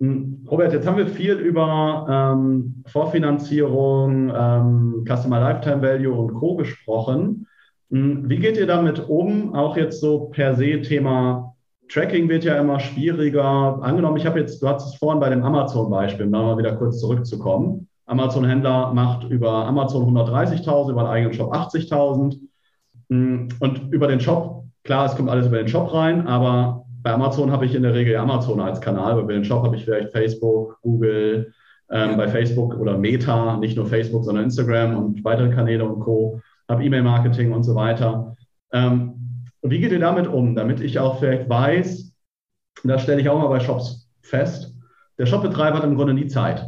[0.00, 6.56] Hm, Robert, jetzt haben wir viel über ähm, Vorfinanzierung, ähm, Customer Lifetime Value und Co.
[6.56, 7.46] gesprochen.
[7.90, 9.54] Hm, wie geht ihr damit um?
[9.54, 11.54] Auch jetzt so per se Thema
[11.90, 13.78] Tracking wird ja immer schwieriger.
[13.82, 16.76] Angenommen, ich habe jetzt, du hast es vorhin bei dem Amazon-Beispiel, um da mal wieder
[16.76, 17.88] kurz zurückzukommen.
[18.06, 22.38] Amazon-Händler macht über Amazon 130.000, über den eigenen Shop 80.000.
[23.10, 27.12] Hm, und über den Shop, klar, es kommt alles über den Shop rein, aber bei
[27.12, 30.12] Amazon habe ich in der Regel Amazon als Kanal, bei den Shop habe ich vielleicht
[30.12, 31.52] Facebook, Google,
[31.90, 36.40] ähm, bei Facebook oder Meta, nicht nur Facebook, sondern Instagram und weitere Kanäle und Co.
[36.68, 38.36] Habe E-Mail-Marketing und so weiter.
[38.72, 42.12] Ähm, wie geht ihr damit um, damit ich auch vielleicht weiß,
[42.84, 44.74] das stelle ich auch mal bei Shops fest,
[45.18, 46.64] der Shopbetreiber hat im Grunde nie Zeit.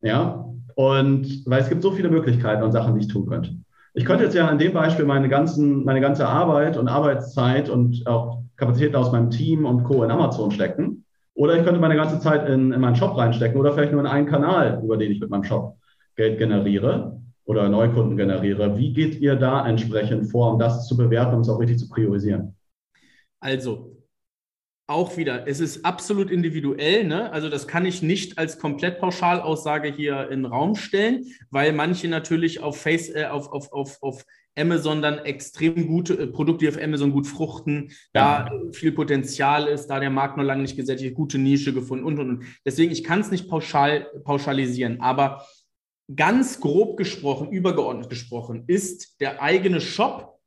[0.00, 0.44] Ja,
[0.76, 3.56] und weil es gibt so viele Möglichkeiten und Sachen, die ich tun könnte.
[3.94, 8.06] Ich könnte jetzt ja an dem Beispiel meine, ganzen, meine ganze Arbeit und Arbeitszeit und
[8.06, 10.04] auch Kapazitäten aus meinem Team und Co.
[10.04, 11.04] in Amazon stecken.
[11.34, 14.06] Oder ich könnte meine ganze Zeit in, in meinen Shop reinstecken oder vielleicht nur in
[14.06, 15.76] einen Kanal, über den ich mit meinem Shop
[16.16, 18.76] Geld generiere oder Neukunden generiere.
[18.78, 21.88] Wie geht ihr da entsprechend vor, um das zu bewerten, um es auch richtig zu
[21.88, 22.54] priorisieren?
[23.40, 23.93] Also,
[24.86, 27.04] auch wieder, es ist absolut individuell.
[27.04, 27.32] Ne?
[27.32, 32.60] Also das kann ich nicht als Komplettpauschalaussage hier in den Raum stellen, weil manche natürlich
[32.60, 34.24] auf, Face, äh, auf, auf, auf, auf
[34.56, 38.44] Amazon dann extrem gute äh, Produkte, die auf Amazon gut fruchten, ja.
[38.44, 42.18] da viel Potenzial ist, da der Markt noch lange nicht gesättigt, gute Nische gefunden und,
[42.18, 42.44] und, und.
[42.64, 45.46] Deswegen, ich kann es nicht pauschal, pauschalisieren, aber
[46.14, 50.38] ganz grob gesprochen, übergeordnet gesprochen, ist der eigene Shop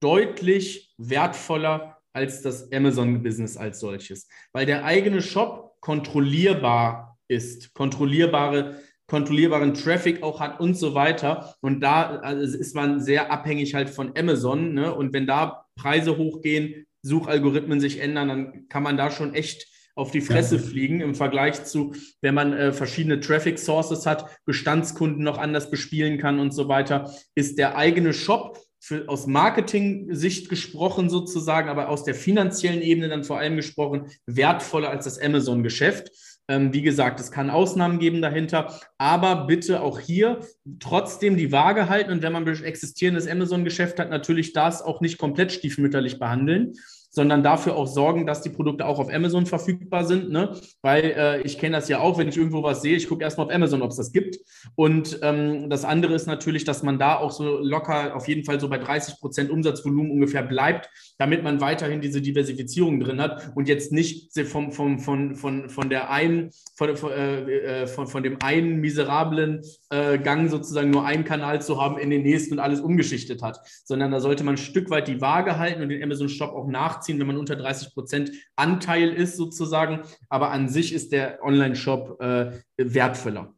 [0.00, 9.74] deutlich wertvoller als das Amazon-Business als solches, weil der eigene Shop kontrollierbar ist, kontrollierbare, kontrollierbaren
[9.74, 11.54] Traffic auch hat und so weiter.
[11.60, 14.74] Und da also ist man sehr abhängig halt von Amazon.
[14.74, 14.92] Ne?
[14.92, 20.10] Und wenn da Preise hochgehen, Suchalgorithmen sich ändern, dann kann man da schon echt auf
[20.10, 20.62] die Fresse ja.
[20.62, 26.18] fliegen im Vergleich zu, wenn man äh, verschiedene Traffic Sources hat, Bestandskunden noch anders bespielen
[26.18, 32.04] kann und so weiter, ist der eigene Shop für, aus Marketing-Sicht gesprochen sozusagen, aber aus
[32.04, 36.10] der finanziellen Ebene dann vor allem gesprochen, wertvoller als das Amazon-Geschäft.
[36.48, 40.40] Ähm, wie gesagt, es kann Ausnahmen geben dahinter, aber bitte auch hier
[40.78, 45.50] trotzdem die Waage halten und wenn man existierendes Amazon-Geschäft hat, natürlich das auch nicht komplett
[45.50, 46.74] stiefmütterlich behandeln,
[47.16, 50.30] sondern dafür auch sorgen, dass die Produkte auch auf Amazon verfügbar sind.
[50.30, 50.54] Ne?
[50.82, 53.46] Weil äh, ich kenne das ja auch, wenn ich irgendwo was sehe, ich gucke erstmal
[53.46, 54.36] auf Amazon, ob es das gibt.
[54.74, 58.60] Und ähm, das andere ist natürlich, dass man da auch so locker auf jeden Fall
[58.60, 63.66] so bei 30 Prozent Umsatzvolumen ungefähr bleibt, damit man weiterhin diese Diversifizierung drin hat und
[63.66, 68.24] jetzt nicht vom, vom, von, von, von der einen, von, von, äh, äh, von, von
[68.24, 72.60] dem einen miserablen äh, Gang sozusagen nur einen Kanal zu haben in den nächsten und
[72.60, 76.02] alles umgeschichtet hat, sondern da sollte man ein Stück weit die Waage halten und den
[76.02, 80.00] Amazon Shop auch nachziehen nachziehen, wenn man unter 30 Prozent Anteil ist sozusagen.
[80.28, 83.52] Aber an sich ist der Online-Shop äh, wertvoller.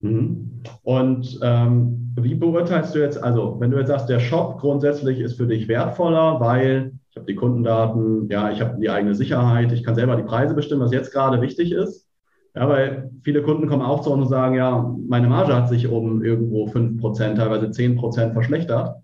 [0.00, 0.62] Mhm.
[0.82, 5.36] Und ähm, wie beurteilst du jetzt, also wenn du jetzt sagst, der Shop grundsätzlich ist
[5.36, 9.82] für dich wertvoller, weil ich habe die Kundendaten, ja, ich habe die eigene Sicherheit, ich
[9.82, 12.06] kann selber die Preise bestimmen, was jetzt gerade wichtig ist.
[12.54, 15.86] Ja, weil viele Kunden kommen auch zu uns und sagen, ja, meine Marge hat sich
[15.86, 18.96] um irgendwo 5%, teilweise 10% verschlechtert.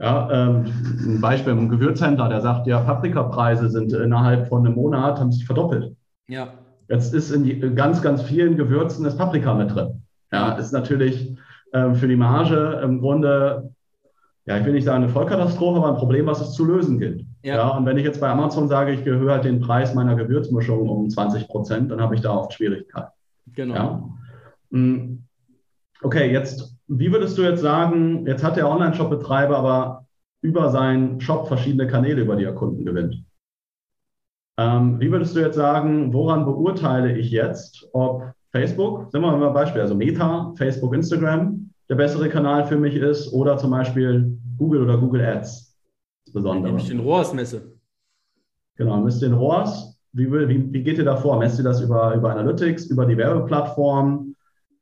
[0.00, 0.64] Ja, ähm,
[1.06, 5.44] ein Beispiel im Gewürzhändler, der sagt, ja, Paprikapreise sind innerhalb von einem Monat, haben sich
[5.44, 5.96] verdoppelt.
[6.28, 6.48] Ja.
[6.88, 10.02] Jetzt ist in die, ganz, ganz vielen Gewürzen das Paprika mit drin.
[10.30, 11.36] Ja, ist natürlich
[11.72, 13.70] ähm, für die Marge im Grunde
[14.48, 17.22] ja, ich will nicht sagen eine Vollkatastrophe, aber ein Problem, was es zu lösen gilt.
[17.42, 17.56] Ja.
[17.56, 17.68] ja.
[17.68, 21.10] und wenn ich jetzt bei Amazon sage, ich erhöhe halt den Preis meiner Gewürzmischung um
[21.10, 23.12] 20 Prozent, dann habe ich da oft Schwierigkeiten.
[23.54, 23.74] Genau.
[23.74, 24.08] Ja.
[24.70, 25.22] Hm.
[26.00, 30.06] Okay, jetzt, wie würdest du jetzt sagen, jetzt hat der Online-Shop-Betreiber aber
[30.40, 33.22] über seinen Shop verschiedene Kanäle, über die er Kunden gewinnt.
[34.58, 39.48] Ähm, wie würdest du jetzt sagen, woran beurteile ich jetzt, ob Facebook, sagen wir mal
[39.48, 44.38] ein Beispiel, also Meta, Facebook, Instagram, der bessere Kanal für mich ist oder zum Beispiel
[44.56, 45.76] Google oder Google Ads.
[46.26, 46.72] Insbesondere.
[46.72, 47.72] Nämlich den ROAS messe.
[48.76, 49.96] Genau, misst den ROAS.
[50.12, 51.38] Wie, wie, wie geht ihr da vor?
[51.38, 54.34] Messt ihr das über, über Analytics, über die Werbeplattform?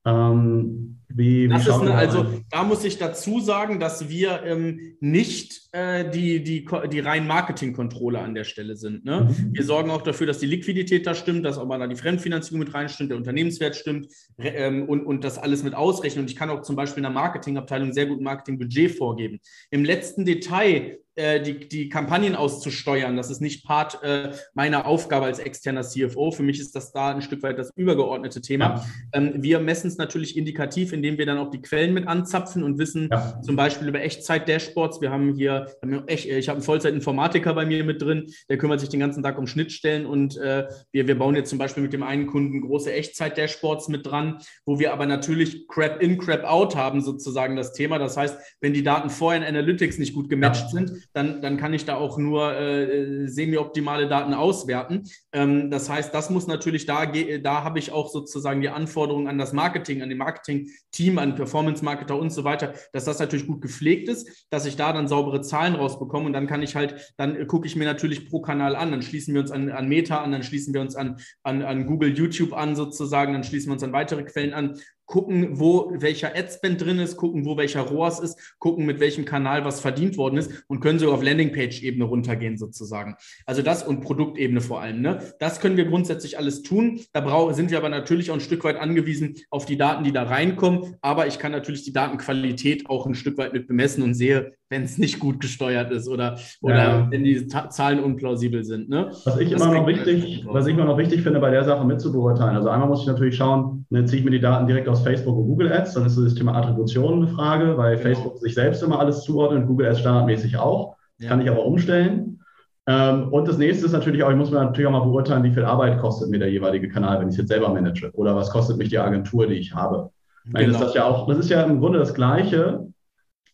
[0.04, 6.10] Ähm, wie, wie eine, also da muss ich dazu sagen, dass wir ähm, nicht äh,
[6.10, 9.04] die, die, die rein Marketingkontrolle an der Stelle sind.
[9.04, 9.28] Ne?
[9.30, 9.54] Mhm.
[9.54, 12.74] Wir sorgen auch dafür, dass die Liquidität da stimmt, dass aber da die Fremdfinanzierung mit
[12.74, 16.24] rein stimmt, der Unternehmenswert stimmt ähm, und, und das alles mit ausrechnen.
[16.24, 19.38] Und ich kann auch zum Beispiel in der Marketingabteilung sehr gut Marketingbudget vorgeben.
[19.70, 23.16] Im letzten Detail äh, die, die Kampagnen auszusteuern.
[23.16, 26.30] Das ist nicht Part äh, meiner Aufgabe als externer CFO.
[26.30, 28.64] Für mich ist das da ein Stück weit das übergeordnete Thema.
[28.64, 28.84] Ja.
[29.14, 32.78] Ähm, wir messen es natürlich indikativ, indem wir dann auch die Quellen mit anzapfen und
[32.78, 33.40] wissen, ja.
[33.40, 35.00] zum Beispiel über Echtzeit-Dashboards.
[35.00, 35.66] Wir haben hier,
[36.06, 39.46] ich habe einen Vollzeit-Informatiker bei mir mit drin, der kümmert sich den ganzen Tag um
[39.46, 43.88] Schnittstellen und äh, wir, wir bauen jetzt zum Beispiel mit dem einen Kunden große Echtzeit-Dashboards
[43.88, 47.98] mit dran, wo wir aber natürlich Crap in, Crap out haben, sozusagen das Thema.
[47.98, 50.68] Das heißt, wenn die Daten vorher in Analytics nicht gut gematcht ja.
[50.68, 55.04] sind, dann, dann kann ich da auch nur äh, semi-optimale Daten auswerten.
[55.32, 59.38] Ähm, das heißt, das muss natürlich da, da habe ich auch sozusagen die Anforderungen an
[59.38, 64.08] das Marketing, an den Marketing-Team, an Performance-Marketer und so weiter, dass das natürlich gut gepflegt
[64.08, 67.66] ist, dass ich da dann saubere Zahlen rausbekomme und dann kann ich halt, dann gucke
[67.66, 70.42] ich mir natürlich pro Kanal an, dann schließen wir uns an, an Meta an, dann
[70.42, 73.92] schließen wir uns an, an, an Google, YouTube an sozusagen, dann schließen wir uns an
[73.92, 78.84] weitere Quellen an gucken, wo welcher Adspend drin ist, gucken, wo welcher ROAS ist, gucken,
[78.86, 83.16] mit welchem Kanal was verdient worden ist und können so auf Landingpage-Ebene runtergehen sozusagen.
[83.46, 85.00] Also das und Produktebene vor allem.
[85.00, 85.20] Ne?
[85.38, 87.00] Das können wir grundsätzlich alles tun.
[87.12, 90.12] Da brauch, sind wir aber natürlich auch ein Stück weit angewiesen auf die Daten, die
[90.12, 90.96] da reinkommen.
[91.00, 94.82] Aber ich kann natürlich die Datenqualität auch ein Stück weit mit bemessen und sehe, wenn
[94.82, 97.10] es nicht gut gesteuert ist oder, oder ja.
[97.10, 98.88] wenn die Ta Zahlen unplausibel sind.
[98.88, 99.10] Ne?
[99.24, 102.56] Was ich immer noch wichtig, was ich immer noch wichtig finde, bei der Sache mitzubeurteilen.
[102.56, 105.36] Also einmal muss ich natürlich schauen, ne, ziehe ich mir die Daten direkt aus Facebook
[105.36, 108.08] und Google Ads, dann ist das Thema Attribution eine Frage, weil genau.
[108.08, 110.96] Facebook sich selbst immer alles zuordnet und Google Ads standardmäßig auch.
[111.18, 111.30] Das ja.
[111.30, 112.40] kann ich aber umstellen.
[112.88, 115.52] Ähm, und das nächste ist natürlich auch, ich muss mir natürlich auch mal beurteilen, wie
[115.52, 118.10] viel Arbeit kostet mir der jeweilige Kanal, wenn ich es jetzt selber manage.
[118.14, 120.10] Oder was kostet mich die Agentur, die ich habe.
[120.44, 120.60] Genau.
[120.60, 122.86] Das, ist das, ja auch, das ist ja im Grunde das Gleiche,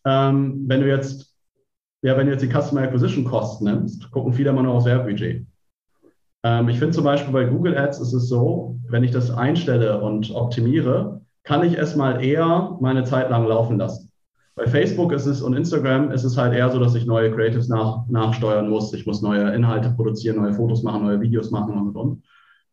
[0.05, 1.33] ähm, wenn du jetzt,
[2.03, 5.45] ja, wenn du jetzt die Customer Acquisition Kosten nimmst, gucken viele immer nur aufs Werbebudget.
[6.43, 10.01] Ähm, ich finde zum Beispiel bei Google Ads ist es so, wenn ich das einstelle
[10.01, 14.11] und optimiere, kann ich es mal eher meine Zeit lang laufen lassen.
[14.55, 17.69] Bei Facebook ist es und Instagram ist es halt eher so, dass ich neue Creatives
[17.69, 18.93] nach, nachsteuern muss.
[18.93, 22.23] Ich muss neue Inhalte produzieren, neue Fotos machen, neue Videos machen und und und.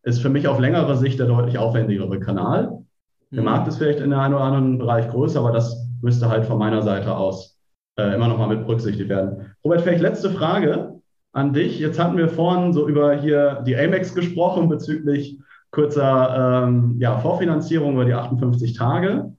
[0.03, 2.83] Ist für mich auf längere Sicht der deutlich aufwendigere Kanal.
[3.31, 3.45] Der mhm.
[3.45, 6.83] Markt ist vielleicht in einem oder anderen Bereich größer, aber das müsste halt von meiner
[6.83, 7.57] Seite aus
[7.97, 9.53] äh, immer noch mal mit berücksichtigt werden.
[9.63, 11.00] Robert, vielleicht letzte Frage
[11.33, 11.79] an dich.
[11.79, 15.39] Jetzt hatten wir vorhin so über hier die Amex gesprochen bezüglich
[15.71, 19.33] kurzer ähm, ja, Vorfinanzierung über die 58 Tage.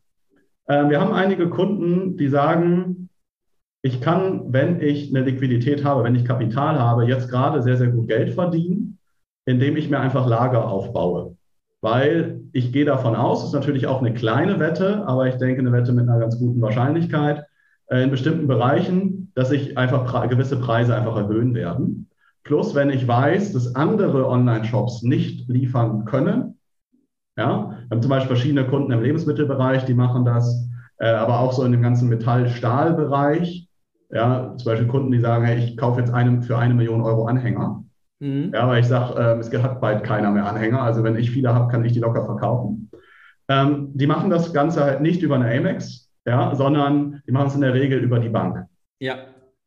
[0.68, 3.08] Ähm, wir haben einige Kunden, die sagen,
[3.82, 7.88] ich kann, wenn ich eine Liquidität habe, wenn ich Kapital habe, jetzt gerade sehr, sehr
[7.88, 8.98] gut Geld verdienen,
[9.44, 11.36] indem ich mir einfach Lager aufbaue
[11.82, 15.60] weil ich gehe davon aus, es ist natürlich auch eine kleine Wette, aber ich denke
[15.60, 17.42] eine Wette mit einer ganz guten Wahrscheinlichkeit äh,
[18.00, 22.08] in bestimmten Bereichen, dass sich einfach gewisse Preise einfach erhöhen werden.
[22.44, 26.58] Plus, wenn ich weiß, dass andere Online-Shops nicht liefern können,
[27.36, 31.52] ja, wir haben zum Beispiel verschiedene Kunden im Lebensmittelbereich, die machen das, äh, aber auch
[31.52, 33.68] so in dem ganzen Metall-Stahl-Bereich.
[34.10, 37.24] Ja, zum Beispiel Kunden, die sagen, hey, ich kaufe jetzt einem für eine Million Euro
[37.26, 37.82] Anhänger.
[38.20, 38.52] Mhm.
[38.52, 40.82] Ja, weil ich sage, ähm, es hat bald keiner mehr Anhänger.
[40.82, 42.90] Also wenn ich viele habe, kann ich die locker verkaufen.
[43.48, 47.54] Ähm, die machen das Ganze halt nicht über eine Amex, ja, sondern die machen es
[47.54, 48.66] in der Regel über die Bank.
[49.00, 49.16] Ja.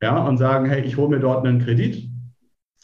[0.01, 2.09] Ja, und sagen, hey, ich hole mir dort einen Kredit,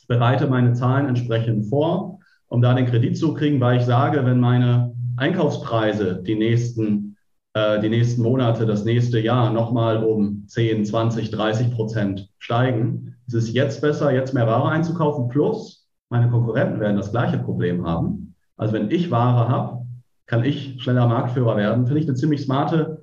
[0.07, 4.39] bereite meine Zahlen entsprechend vor, um da den Kredit zu kriegen, weil ich sage, wenn
[4.39, 7.15] meine Einkaufspreise die nächsten,
[7.53, 13.33] äh, die nächsten Monate, das nächste Jahr nochmal um 10, 20, 30 Prozent steigen, es
[13.33, 18.35] ist jetzt besser, jetzt mehr Ware einzukaufen, plus meine Konkurrenten werden das gleiche Problem haben.
[18.57, 19.85] Also wenn ich Ware habe,
[20.25, 21.87] kann ich schneller Marktführer werden.
[21.87, 23.00] Finde ich eine ziemlich smarte,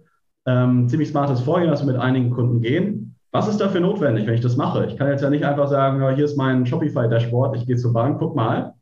[0.48, 3.14] ähm, ziemlich smartes Vorgehen, dass wir mit einigen Kunden gehen.
[3.30, 4.87] Was ist dafür notwendig, wenn ich das mache?
[4.87, 7.92] Ich kann jetzt ja nicht einfach sagen, ja, hier ist mein Shopify-Dashboard, ich gehe zur
[7.92, 8.72] Bank, guck mal.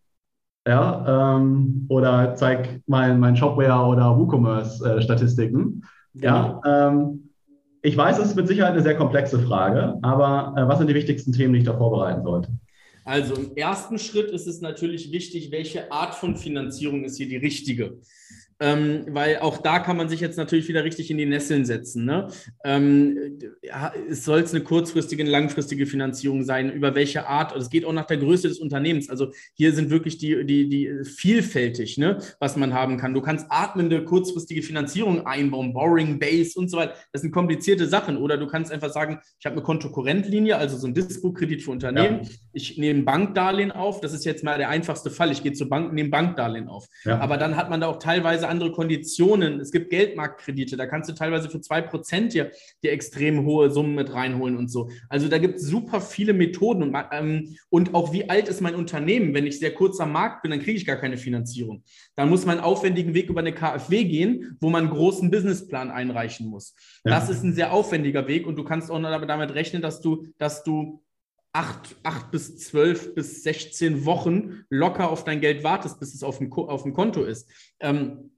[0.66, 5.82] Ja, ähm, oder zeig mein, mein Shopware oder WooCommerce-Statistiken.
[6.14, 6.62] Äh, ja, genau.
[6.64, 7.30] ähm,
[7.82, 10.94] Ich weiß, es ist mit Sicherheit eine sehr komplexe Frage, aber äh, was sind die
[10.94, 12.48] wichtigsten Themen, die ich da vorbereiten sollte?
[13.04, 17.36] Also im ersten Schritt ist es natürlich wichtig, welche Art von Finanzierung ist hier die
[17.36, 17.98] richtige
[18.58, 22.04] ähm, weil auch da kann man sich jetzt natürlich wieder richtig in die Nesseln setzen.
[22.04, 22.28] Ne?
[22.64, 23.38] Ähm,
[24.08, 28.06] soll es eine kurzfristige, eine langfristige Finanzierung sein, über welche Art, es geht auch nach
[28.06, 29.10] der Größe des Unternehmens.
[29.10, 33.12] Also hier sind wirklich die, die, die vielfältig, ne, was man haben kann.
[33.12, 36.94] Du kannst atmende, kurzfristige Finanzierung einbauen, Borrowing Base und so weiter.
[37.12, 38.16] Das sind komplizierte Sachen.
[38.16, 42.20] Oder du kannst einfach sagen, ich habe eine Kontokorrentlinie, also so ein Dispo-Kredit für Unternehmen.
[42.22, 42.30] Ja.
[42.52, 44.00] Ich nehme Bankdarlehen auf.
[44.00, 45.30] Das ist jetzt mal der einfachste Fall.
[45.30, 46.86] Ich gehe zur Bank und nehme Bankdarlehen auf.
[47.04, 47.18] Ja.
[47.18, 49.60] Aber dann hat man da auch teilweise teilweise andere Konditionen.
[49.60, 52.50] Es gibt Geldmarktkredite, da kannst du teilweise für 2% dir,
[52.82, 54.88] dir extrem hohe Summen mit reinholen und so.
[55.08, 58.74] Also da gibt es super viele Methoden und, ähm, und auch wie alt ist mein
[58.74, 59.34] Unternehmen?
[59.34, 61.82] Wenn ich sehr kurz am Markt bin, dann kriege ich gar keine Finanzierung.
[62.14, 65.90] Dann muss man einen aufwendigen Weg über eine KfW gehen, wo man einen großen Businessplan
[65.90, 66.74] einreichen muss.
[67.04, 67.12] Ja.
[67.12, 70.62] Das ist ein sehr aufwendiger Weg und du kannst auch damit rechnen, dass du, dass
[70.62, 71.02] du
[71.56, 76.36] acht, acht bis zwölf bis 16 Wochen locker auf dein Geld wartest, bis es auf
[76.36, 77.50] dem, auf dem Konto ist.
[77.80, 78.30] Ähm,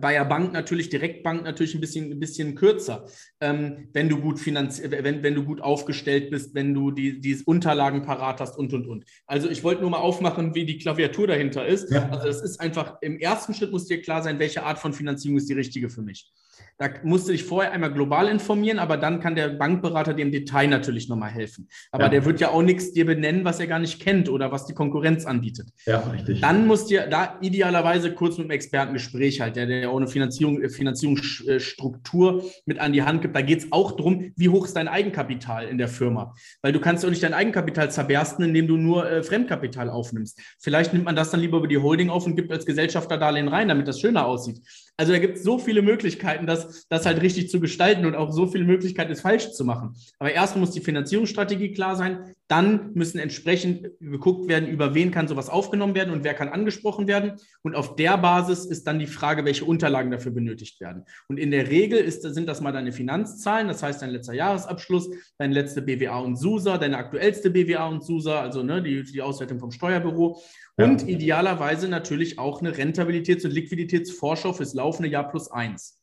[0.00, 3.06] bei der Bank natürlich, Direktbank natürlich ein bisschen, ein bisschen kürzer.
[3.40, 8.02] Ähm, wenn du gut wenn, wenn du gut aufgestellt bist, wenn du die, die Unterlagen
[8.02, 9.04] parat hast und und und.
[9.26, 11.90] Also ich wollte nur mal aufmachen, wie die Klaviatur dahinter ist.
[11.90, 12.08] Ja.
[12.10, 15.38] Also es ist einfach, im ersten Schritt muss dir klar sein, welche Art von Finanzierung
[15.38, 16.30] ist die richtige für mich.
[16.78, 20.30] Da musst du dich vorher einmal global informieren, aber dann kann der Bankberater dir im
[20.30, 21.68] Detail natürlich nochmal helfen.
[21.90, 22.08] Aber ja.
[22.08, 24.74] der wird ja auch nichts dir benennen, was er gar nicht kennt oder was die
[24.74, 25.70] Konkurrenz anbietet.
[25.86, 26.40] Ja, richtig.
[26.40, 30.62] Dann musst du da idealerweise kurz mit einem Expertengespräch halt, der, der auch eine Finanzierung,
[30.62, 33.34] äh, Finanzierungsstruktur mit an die Hand gibt.
[33.34, 36.34] Da geht es auch darum, wie hoch ist dein Eigenkapital in der Firma.
[36.62, 40.40] Weil du kannst auch nicht dein Eigenkapital zerbersten, indem du nur äh, Fremdkapital aufnimmst.
[40.60, 43.48] Vielleicht nimmt man das dann lieber über die Holding auf und gibt als Gesellschafter Darlehen
[43.48, 44.60] rein, damit das schöner aussieht.
[44.98, 48.32] Also da gibt es so viele Möglichkeiten, das, das halt richtig zu gestalten und auch
[48.32, 49.94] so viele Möglichkeiten, es falsch zu machen.
[50.18, 52.34] Aber erstmal muss die Finanzierungsstrategie klar sein.
[52.48, 57.06] Dann müssen entsprechend geguckt werden, über wen kann sowas aufgenommen werden und wer kann angesprochen
[57.06, 57.32] werden.
[57.62, 61.04] Und auf der Basis ist dann die Frage, welche Unterlagen dafür benötigt werden.
[61.28, 65.10] Und in der Regel ist, sind das mal deine Finanzzahlen, das heißt dein letzter Jahresabschluss,
[65.36, 69.58] dein letzte BWA und SUSA, deine aktuellste BWA und SUSA, also ne, die, die Auswertung
[69.58, 70.40] vom Steuerbüro
[70.78, 71.08] und ja.
[71.08, 75.97] idealerweise natürlich auch eine Rentabilitäts- und Liquiditätsvorschau fürs laufende Jahr plus eins.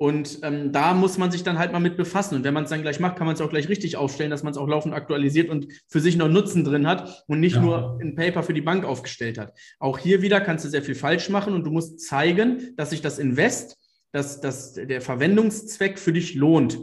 [0.00, 2.34] Und ähm, da muss man sich dann halt mal mit befassen.
[2.34, 4.42] Und wenn man es dann gleich macht, kann man es auch gleich richtig aufstellen, dass
[4.42, 7.60] man es auch laufend aktualisiert und für sich noch Nutzen drin hat und nicht ja.
[7.60, 9.52] nur ein Paper für die Bank aufgestellt hat.
[9.78, 13.02] Auch hier wieder kannst du sehr viel falsch machen und du musst zeigen, dass sich
[13.02, 13.76] das Invest,
[14.10, 16.78] dass, dass der Verwendungszweck für dich lohnt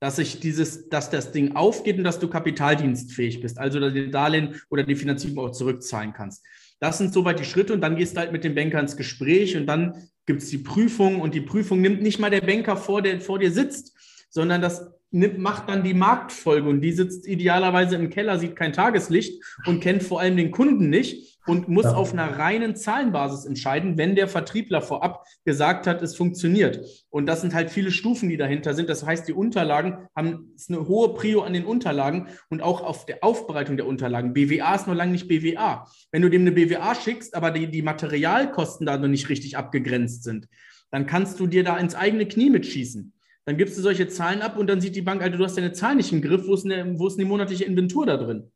[0.00, 4.10] dass sich dieses, dass das Ding aufgeht und dass du kapitaldienstfähig bist, also dass du
[4.10, 6.44] Darlehen oder die Finanzierung auch zurückzahlen kannst.
[6.78, 9.56] Das sind soweit die Schritte und dann gehst du halt mit dem Banker ins Gespräch
[9.56, 9.94] und dann
[10.26, 13.38] gibt es die Prüfung und die Prüfung nimmt nicht mal der Banker vor, der vor
[13.38, 13.94] dir sitzt,
[14.30, 18.72] sondern das nimmt, macht dann die Marktfolge und die sitzt idealerweise im Keller, sieht kein
[18.72, 23.98] Tageslicht und kennt vor allem den Kunden nicht und muss auf einer reinen Zahlenbasis entscheiden,
[23.98, 26.80] wenn der Vertriebler vorab gesagt hat, es funktioniert.
[27.10, 28.88] Und das sind halt viele Stufen, die dahinter sind.
[28.88, 33.06] Das heißt, die Unterlagen haben ist eine hohe Prio an den Unterlagen und auch auf
[33.06, 34.32] der Aufbereitung der Unterlagen.
[34.32, 35.86] BWA ist noch lange nicht BWA.
[36.10, 40.24] Wenn du dem eine BWA schickst, aber die, die Materialkosten da noch nicht richtig abgegrenzt
[40.24, 40.48] sind,
[40.90, 43.12] dann kannst du dir da ins eigene Knie mitschießen.
[43.46, 45.72] Dann gibst du solche Zahlen ab und dann sieht die Bank, Alter, du hast deine
[45.72, 48.50] Zahl nicht im Griff, wo ist, eine, wo ist eine monatliche Inventur da drin?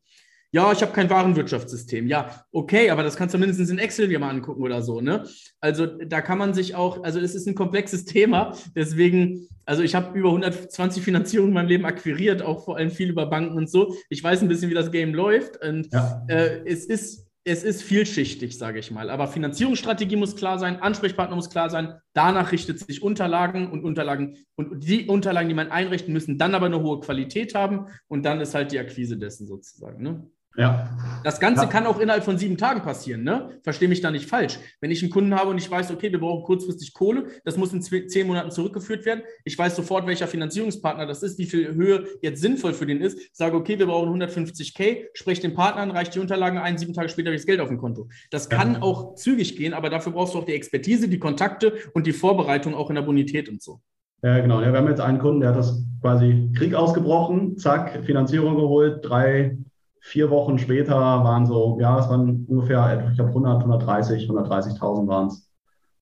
[0.50, 2.06] Ja, ich habe kein Warenwirtschaftssystem.
[2.06, 5.02] Ja, okay, aber das kannst du mindestens in Excel dir mal angucken oder so.
[5.02, 5.24] Ne?
[5.60, 8.56] Also da kann man sich auch, also es ist ein komplexes Thema.
[8.74, 13.10] Deswegen, also ich habe über 120 Finanzierungen in meinem Leben akquiriert, auch vor allem viel
[13.10, 13.94] über Banken und so.
[14.08, 15.62] Ich weiß ein bisschen, wie das Game läuft.
[15.62, 16.24] Und ja.
[16.28, 19.08] äh, es ist es ist vielschichtig, sage ich mal.
[19.10, 21.94] Aber Finanzierungsstrategie muss klar sein, Ansprechpartner muss klar sein.
[22.12, 26.66] Danach richtet sich Unterlagen und Unterlagen und die Unterlagen, die man einrichten, müssen dann aber
[26.66, 30.02] eine hohe Qualität haben und dann ist halt die Akquise dessen sozusagen.
[30.02, 30.30] Ne?
[30.58, 30.90] Ja.
[31.22, 31.68] Das Ganze ja.
[31.68, 33.60] kann auch innerhalb von sieben Tagen passieren, ne?
[33.62, 34.58] Verstehe mich da nicht falsch.
[34.80, 37.72] Wenn ich einen Kunden habe und ich weiß, okay, wir brauchen kurzfristig Kohle, das muss
[37.72, 39.22] in zehn Monaten zurückgeführt werden.
[39.44, 43.36] Ich weiß sofort, welcher Finanzierungspartner das ist, wie viel Höhe jetzt sinnvoll für den ist.
[43.36, 47.08] Sage, okay, wir brauchen 150k, spreche den Partner an, reiche die Unterlagen ein, sieben Tage
[47.08, 48.08] später habe ich das Geld auf dem Konto.
[48.30, 48.82] Das kann ja.
[48.82, 52.74] auch zügig gehen, aber dafür brauchst du auch die Expertise, die Kontakte und die Vorbereitung
[52.74, 53.80] auch in der Bonität und so.
[54.22, 54.60] Ja, genau.
[54.60, 59.04] Ja, wir haben jetzt einen Kunden, der hat das quasi Krieg ausgebrochen, zack, Finanzierung geholt,
[59.04, 59.56] drei
[60.00, 65.28] vier Wochen später waren so, ja, es waren ungefähr, ich glaube 100, 130, 130.000 waren
[65.28, 65.50] es,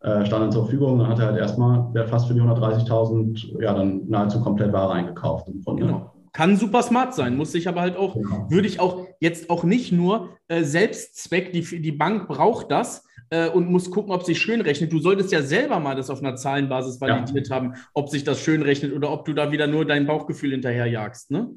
[0.00, 0.98] äh, standen zur Verfügung.
[0.98, 4.92] Dann hat er halt erstmal der fast für die 130.000 ja dann nahezu komplett Ware
[4.92, 5.48] eingekauft.
[5.48, 5.86] Im Grunde.
[5.86, 6.12] Genau.
[6.32, 8.50] Kann super smart sein, muss ich aber halt auch, genau.
[8.50, 13.48] würde ich auch jetzt auch nicht nur äh, Selbstzweck, die, die Bank braucht das, äh,
[13.48, 14.92] und musst gucken, ob sich schön rechnet.
[14.92, 17.56] Du solltest ja selber mal das auf einer Zahlenbasis validiert ja.
[17.56, 21.30] haben, ob sich das schön rechnet oder ob du da wieder nur dein Bauchgefühl hinterherjagst.
[21.30, 21.50] Ne?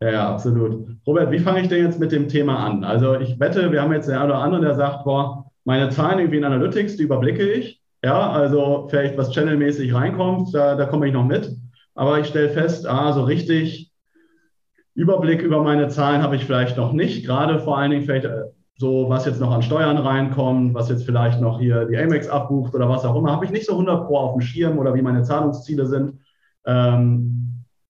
[0.00, 0.86] Ja, ja, absolut.
[1.06, 2.84] Robert, wie fange ich denn jetzt mit dem Thema an?
[2.84, 6.20] Also ich wette, wir haben jetzt den einen oder anderen, der sagt, boah, meine Zahlen
[6.20, 7.82] irgendwie in Analytics, die überblicke ich.
[8.04, 11.50] Ja, also vielleicht was channelmäßig reinkommt, da, da komme ich noch mit.
[11.96, 13.90] Aber ich stelle fest, ah, so richtig
[14.94, 17.24] Überblick über meine Zahlen habe ich vielleicht noch nicht.
[17.24, 18.44] Gerade vor allen Dingen vielleicht äh,
[18.76, 22.74] so, was jetzt noch an Steuern reinkommt, was jetzt vielleicht noch hier die Amex abbucht
[22.74, 25.02] oder was auch immer, habe ich nicht so 100 Pro auf dem Schirm oder wie
[25.02, 26.20] meine Zahlungsziele sind.
[26.66, 27.37] Ähm,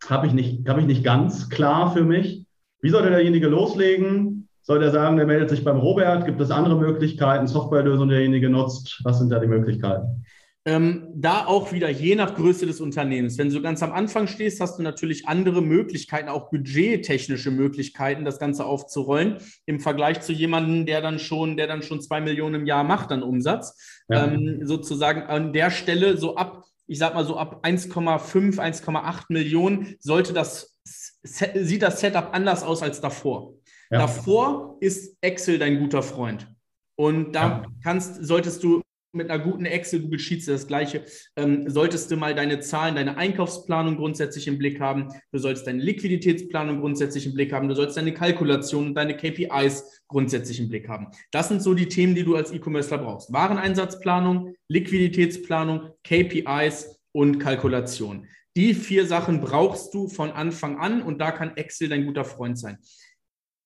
[0.07, 2.44] habe ich, nicht, hab ich nicht ganz klar für mich.
[2.80, 4.49] Wie sollte derjenige loslegen?
[4.62, 6.26] Soll der sagen, der meldet sich beim Robert?
[6.26, 9.01] Gibt es andere Möglichkeiten, Softwarelösungen, derjenige nutzt?
[9.05, 10.24] Was sind da die Möglichkeiten?
[10.68, 13.38] Ähm, da auch wieder je nach Größe des Unternehmens.
[13.38, 18.38] Wenn du ganz am Anfang stehst, hast du natürlich andere Möglichkeiten, auch budgettechnische Möglichkeiten, das
[18.38, 22.66] Ganze aufzurollen, im Vergleich zu jemandem, der dann schon, der dann schon zwei Millionen im
[22.66, 24.03] Jahr macht an Umsatz.
[24.11, 24.26] Ja.
[24.26, 29.95] Ähm, sozusagen an der Stelle so ab ich sag mal so ab 1,5, 1,8 Millionen
[30.01, 30.80] sollte das,
[31.22, 33.55] sieht das Setup anders aus als davor.
[33.91, 33.99] Ja.
[34.01, 36.53] Davor ist Excel dein guter Freund.
[36.97, 37.66] Und da ja.
[37.82, 38.82] kannst, solltest du
[39.12, 41.04] mit einer guten Excel, Google Sheets das gleiche,
[41.36, 45.09] ähm, solltest du mal deine Zahlen, deine Einkaufsplanung grundsätzlich im Blick haben.
[45.32, 47.68] Du solltest deine Liquiditätsplanung grundsätzlich im Blick haben.
[47.68, 51.09] Du solltest deine Kalkulation und deine KPIs grundsätzlich im Blick haben.
[51.30, 53.32] Das sind so die Themen, die du als E-Commercer brauchst.
[53.32, 58.26] Wareneinsatzplanung, Liquiditätsplanung, KPIs und Kalkulation.
[58.56, 62.59] Die vier Sachen brauchst du von Anfang an und da kann Excel dein guter Freund
[62.59, 62.78] sein.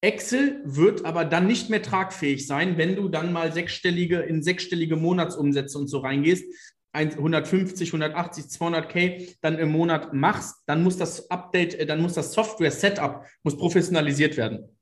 [0.02, 4.96] Excel wird aber dann nicht mehr tragfähig sein, wenn du dann mal sechsstellige, in sechsstellige
[4.96, 6.44] Monatsumsätze und so reingehst,
[6.92, 12.32] 150, 180, 200k dann im Monat machst, dann muss das Update, äh, dann muss das
[12.32, 14.76] Software-Setup muss professionalisiert werden.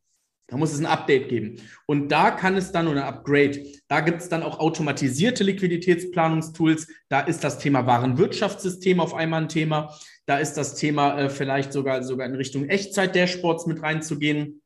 [0.48, 1.60] Da muss es ein Update geben.
[1.86, 6.88] Und da kann es dann oder Upgrade, da gibt es dann auch automatisierte Liquiditätsplanungstools.
[7.08, 9.94] Da ist das Thema Warenwirtschaftssystem auf einmal ein Thema.
[10.26, 14.60] Da ist das Thema äh, vielleicht sogar, sogar in Richtung Echtzeit-Dashboards mit reinzugehen.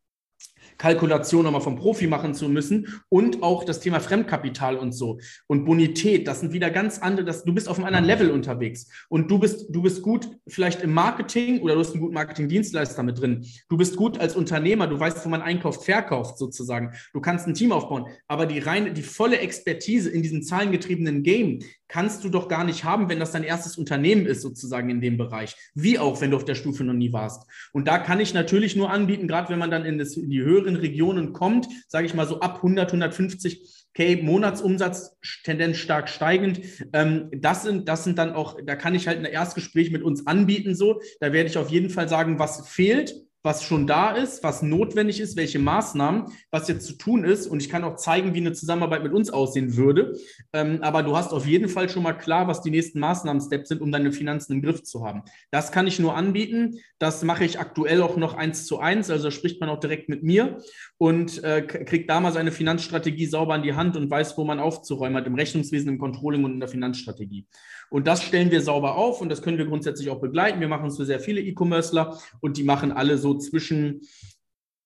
[0.78, 5.64] Kalkulation nochmal vom Profi machen zu müssen und auch das Thema Fremdkapital und so und
[5.64, 9.30] Bonität, das sind wieder ganz andere, das, du bist auf einem anderen Level unterwegs und
[9.30, 13.20] du bist, du bist gut vielleicht im Marketing oder du hast einen guten Marketingdienstleister mit
[13.20, 13.46] drin.
[13.68, 16.92] Du bist gut als Unternehmer, du weißt, wo man einkauft, verkauft sozusagen.
[17.12, 21.60] Du kannst ein Team aufbauen, aber die reine, die volle Expertise in diesem zahlengetriebenen Game,
[21.94, 25.16] kannst du doch gar nicht haben, wenn das dein erstes Unternehmen ist, sozusagen in dem
[25.16, 25.54] Bereich.
[25.76, 27.48] Wie auch, wenn du auf der Stufe noch nie warst.
[27.72, 30.42] Und da kann ich natürlich nur anbieten, gerade wenn man dann in, das, in die
[30.42, 36.62] höheren Regionen kommt, sage ich mal so ab 100, 150 K Monatsumsatz, Tendenz stark steigend.
[36.92, 40.26] Ähm, das, sind, das sind dann auch, da kann ich halt ein Erstgespräch mit uns
[40.26, 41.00] anbieten, so.
[41.20, 43.14] Da werde ich auf jeden Fall sagen, was fehlt
[43.44, 47.46] was schon da ist, was notwendig ist, welche Maßnahmen, was jetzt zu tun ist.
[47.46, 50.18] Und ich kann auch zeigen, wie eine Zusammenarbeit mit uns aussehen würde.
[50.54, 53.82] Ähm, aber du hast auf jeden Fall schon mal klar, was die nächsten Maßnahmen-Steps sind,
[53.82, 55.24] um deine Finanzen im Griff zu haben.
[55.50, 56.80] Das kann ich nur anbieten.
[56.98, 59.10] Das mache ich aktuell auch noch eins zu eins.
[59.10, 60.58] Also spricht man auch direkt mit mir
[60.96, 64.58] und äh, kriegt da mal seine Finanzstrategie sauber in die Hand und weiß, wo man
[64.58, 67.46] aufzuräumen hat im Rechnungswesen, im Controlling und in der Finanzstrategie.
[67.94, 70.58] Und das stellen wir sauber auf und das können wir grundsätzlich auch begleiten.
[70.58, 74.00] Wir machen es für sehr viele E-Commercer und die machen alle so zwischen,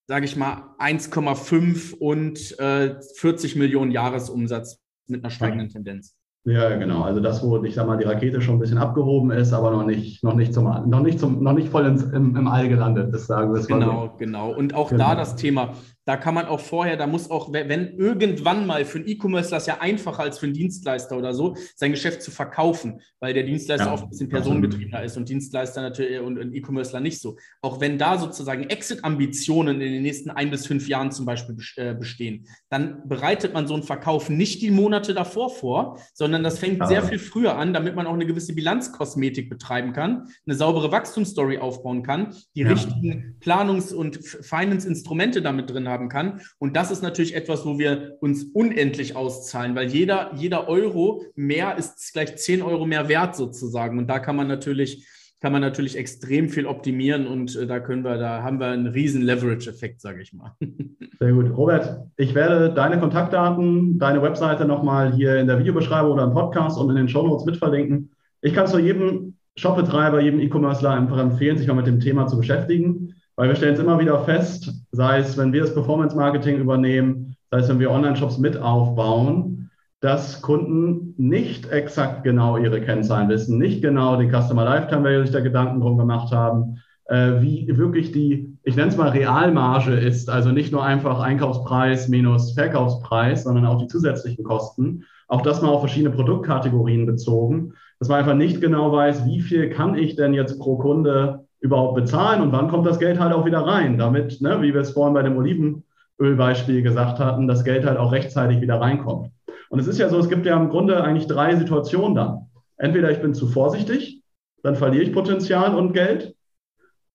[0.07, 6.19] sage ich mal, 1,5 und äh, 40 Millionen Jahresumsatz mit einer steigenden Tendenz.
[6.45, 7.01] Ja, genau.
[7.01, 9.87] Also das, wo ich sag mal, die Rakete schon ein bisschen abgehoben ist, aber noch
[9.87, 13.15] nicht, noch nicht zum, noch nicht zum, noch nicht voll ins, im, im All gelandet
[13.15, 13.81] ist, sagen wir es mal.
[13.81, 14.19] Genau, so.
[14.19, 14.51] genau.
[14.55, 15.09] Und auch genau.
[15.09, 15.73] da das Thema
[16.09, 19.67] da kann man auch vorher, da muss auch, wenn irgendwann mal für einen E-Commercer das
[19.67, 23.89] ja einfacher als für einen Dienstleister oder so, sein Geschäft zu verkaufen, weil der Dienstleister
[23.89, 27.37] ja, oft ein bisschen personengetriebener ist und Dienstleister natürlich und ein E-Commercer nicht so.
[27.61, 31.93] Auch wenn da sozusagen Exit-Ambitionen in den nächsten ein bis fünf Jahren zum Beispiel äh,
[31.95, 36.87] bestehen, dann bereitet man so einen Verkauf nicht die Monate davor vor, sondern das fängt
[36.89, 41.59] sehr viel früher an, damit man auch eine gewisse Bilanzkosmetik betreiben kann, eine saubere Wachstumsstory
[41.59, 42.69] aufbauen kann, die ja.
[42.69, 46.41] richtigen Planungs- und Finance-Instrumente damit drin haben haben kann.
[46.59, 51.77] Und das ist natürlich etwas, wo wir uns unendlich auszahlen, weil jeder, jeder Euro mehr
[51.77, 53.99] ist gleich 10 Euro mehr wert sozusagen.
[53.99, 55.07] Und da kann man natürlich
[55.41, 58.89] kann man natürlich extrem viel optimieren und äh, da können wir, da haben wir einen
[58.89, 60.53] riesen Leverage-Effekt, sage ich mal.
[61.21, 61.57] Sehr gut.
[61.57, 66.79] Robert, ich werde deine Kontaktdaten, deine Webseite nochmal hier in der Videobeschreibung oder im Podcast
[66.79, 68.11] und in den Show Notes mitverlinken.
[68.41, 72.27] Ich kann es nur jedem Shopbetreiber, jedem E-Commercer einfach empfehlen, sich mal mit dem Thema
[72.27, 73.15] zu beschäftigen.
[73.39, 77.59] Weil wir stellen es immer wieder fest, sei es, wenn wir das Performance-Marketing übernehmen, sei
[77.59, 79.71] es, wenn wir Online-Shops mit aufbauen,
[80.01, 85.31] dass Kunden nicht exakt genau ihre Kennzahlen wissen, nicht genau den Customer Lifetime Value sich
[85.31, 90.29] da Gedanken drum gemacht haben, äh, wie wirklich die ich nenne es mal Realmarge ist,
[90.29, 95.05] also nicht nur einfach Einkaufspreis minus Verkaufspreis, sondern auch die zusätzlichen Kosten.
[95.29, 99.71] Auch das mal auf verschiedene Produktkategorien bezogen, dass man einfach nicht genau weiß, wie viel
[99.71, 103.45] kann ich denn jetzt pro Kunde überhaupt bezahlen und wann kommt das Geld halt auch
[103.45, 107.85] wieder rein, damit, ne, wie wir es vorhin bei dem Olivenölbeispiel gesagt hatten, das Geld
[107.85, 109.31] halt auch rechtzeitig wieder reinkommt.
[109.71, 112.47] Und es ist ja so, es gibt ja im Grunde eigentlich drei Situationen dann.
[112.77, 114.23] Entweder ich bin zu vorsichtig,
[114.63, 116.35] dann verliere ich Potenzial und Geld,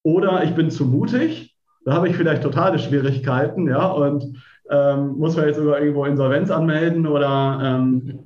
[0.03, 4.37] oder ich bin zu mutig, da habe ich vielleicht totale Schwierigkeiten, ja, und
[4.69, 8.19] ähm, muss vielleicht sogar irgendwo Insolvenz anmelden oder ähm,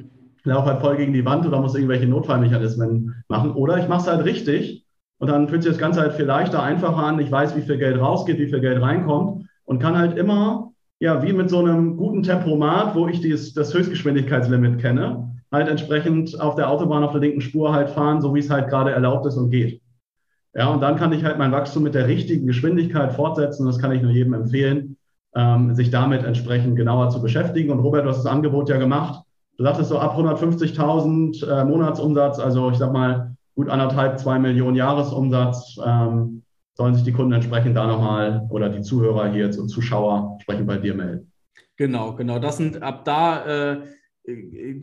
[0.43, 3.51] laufe halt voll gegen die Wand oder muss irgendwelche Notfallmechanismen machen.
[3.51, 4.86] Oder ich mache es halt richtig
[5.19, 7.19] und dann fühlt sich das Ganze halt viel leichter, einfacher an.
[7.19, 11.23] Ich weiß, wie viel Geld rausgeht, wie viel Geld reinkommt und kann halt immer, ja,
[11.23, 16.55] wie mit so einem guten Tempomat, wo ich dieses, das Höchstgeschwindigkeitslimit kenne, halt entsprechend auf
[16.55, 19.37] der Autobahn auf der linken Spur halt fahren, so wie es halt gerade erlaubt ist
[19.37, 19.81] und geht.
[20.53, 23.65] Ja, und dann kann ich halt mein Wachstum mit der richtigen Geschwindigkeit fortsetzen.
[23.65, 24.97] Das kann ich nur jedem empfehlen,
[25.35, 27.71] ähm, sich damit entsprechend genauer zu beschäftigen.
[27.71, 29.23] Und Robert, du hast das Angebot ja gemacht.
[29.57, 34.75] Du sagtest so ab 150.000 äh, Monatsumsatz, also ich sag mal gut anderthalb, zwei Millionen
[34.75, 36.43] Jahresumsatz, ähm,
[36.75, 40.77] sollen sich die Kunden entsprechend da nochmal oder die Zuhörer hier, so Zuschauer, entsprechend bei
[40.77, 41.31] dir melden.
[41.75, 42.37] Genau, genau.
[42.37, 43.81] Das sind ab da äh,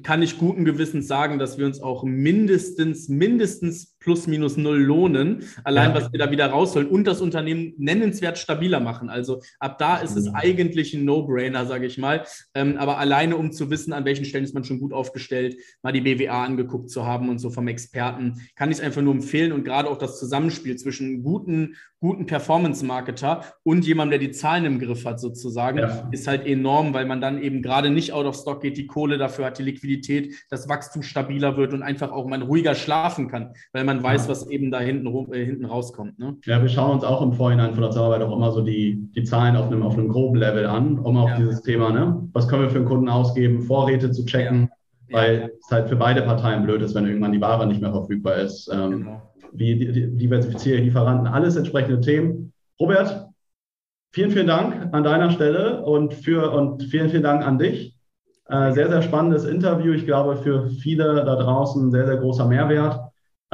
[0.03, 5.45] kann ich guten Gewissens sagen, dass wir uns auch mindestens, mindestens plus minus null lohnen,
[5.65, 5.97] allein ja.
[5.97, 9.09] was wir da wieder rausholen und das Unternehmen nennenswert stabiler machen.
[9.09, 12.25] Also ab da ist es eigentlich ein No-Brainer, sage ich mal.
[12.55, 15.93] Ähm, aber alleine, um zu wissen, an welchen Stellen ist man schon gut aufgestellt, mal
[15.93, 19.53] die BWA angeguckt zu haben und so vom Experten, kann ich es einfach nur empfehlen
[19.53, 24.79] und gerade auch das Zusammenspiel zwischen guten, guten Performance-Marketer und jemandem, der die Zahlen im
[24.79, 26.09] Griff hat, sozusagen, ja.
[26.13, 29.17] ist halt enorm, weil man dann eben gerade nicht out of stock geht, die Kohle
[29.17, 33.55] dafür hat, die Liquidität, das Wachstum stabiler wird und einfach auch man ruhiger schlafen kann,
[33.73, 36.19] weil man man weiß, was eben da hinten, äh, hinten rauskommt.
[36.19, 36.37] Ne?
[36.45, 39.25] Ja, wir schauen uns auch im Vorhinein von der Zusammenarbeit auch immer so die, die
[39.25, 41.37] Zahlen auf einem, auf einem groben Level an, um auf ja.
[41.37, 42.29] dieses Thema, ne?
[42.33, 44.69] was können wir für einen Kunden ausgeben, Vorräte zu checken,
[45.09, 45.19] ja.
[45.19, 45.47] weil ja.
[45.47, 48.71] es halt für beide Parteien blöd ist, wenn irgendwann die Ware nicht mehr verfügbar ist.
[48.73, 49.23] Ähm, genau.
[49.53, 52.53] Wie diversifiziere Lieferanten, alles entsprechende Themen.
[52.81, 53.29] Robert,
[54.13, 57.97] vielen, vielen Dank an deiner Stelle und, für, und vielen, vielen Dank an dich.
[58.47, 59.93] Äh, sehr, sehr spannendes Interview.
[59.93, 63.01] Ich glaube, für viele da draußen sehr, sehr großer Mehrwert.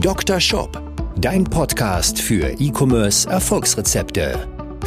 [0.00, 0.40] Dr.
[0.40, 0.80] Shop,
[1.20, 4.57] dein Podcast für E-Commerce Erfolgsrezepte.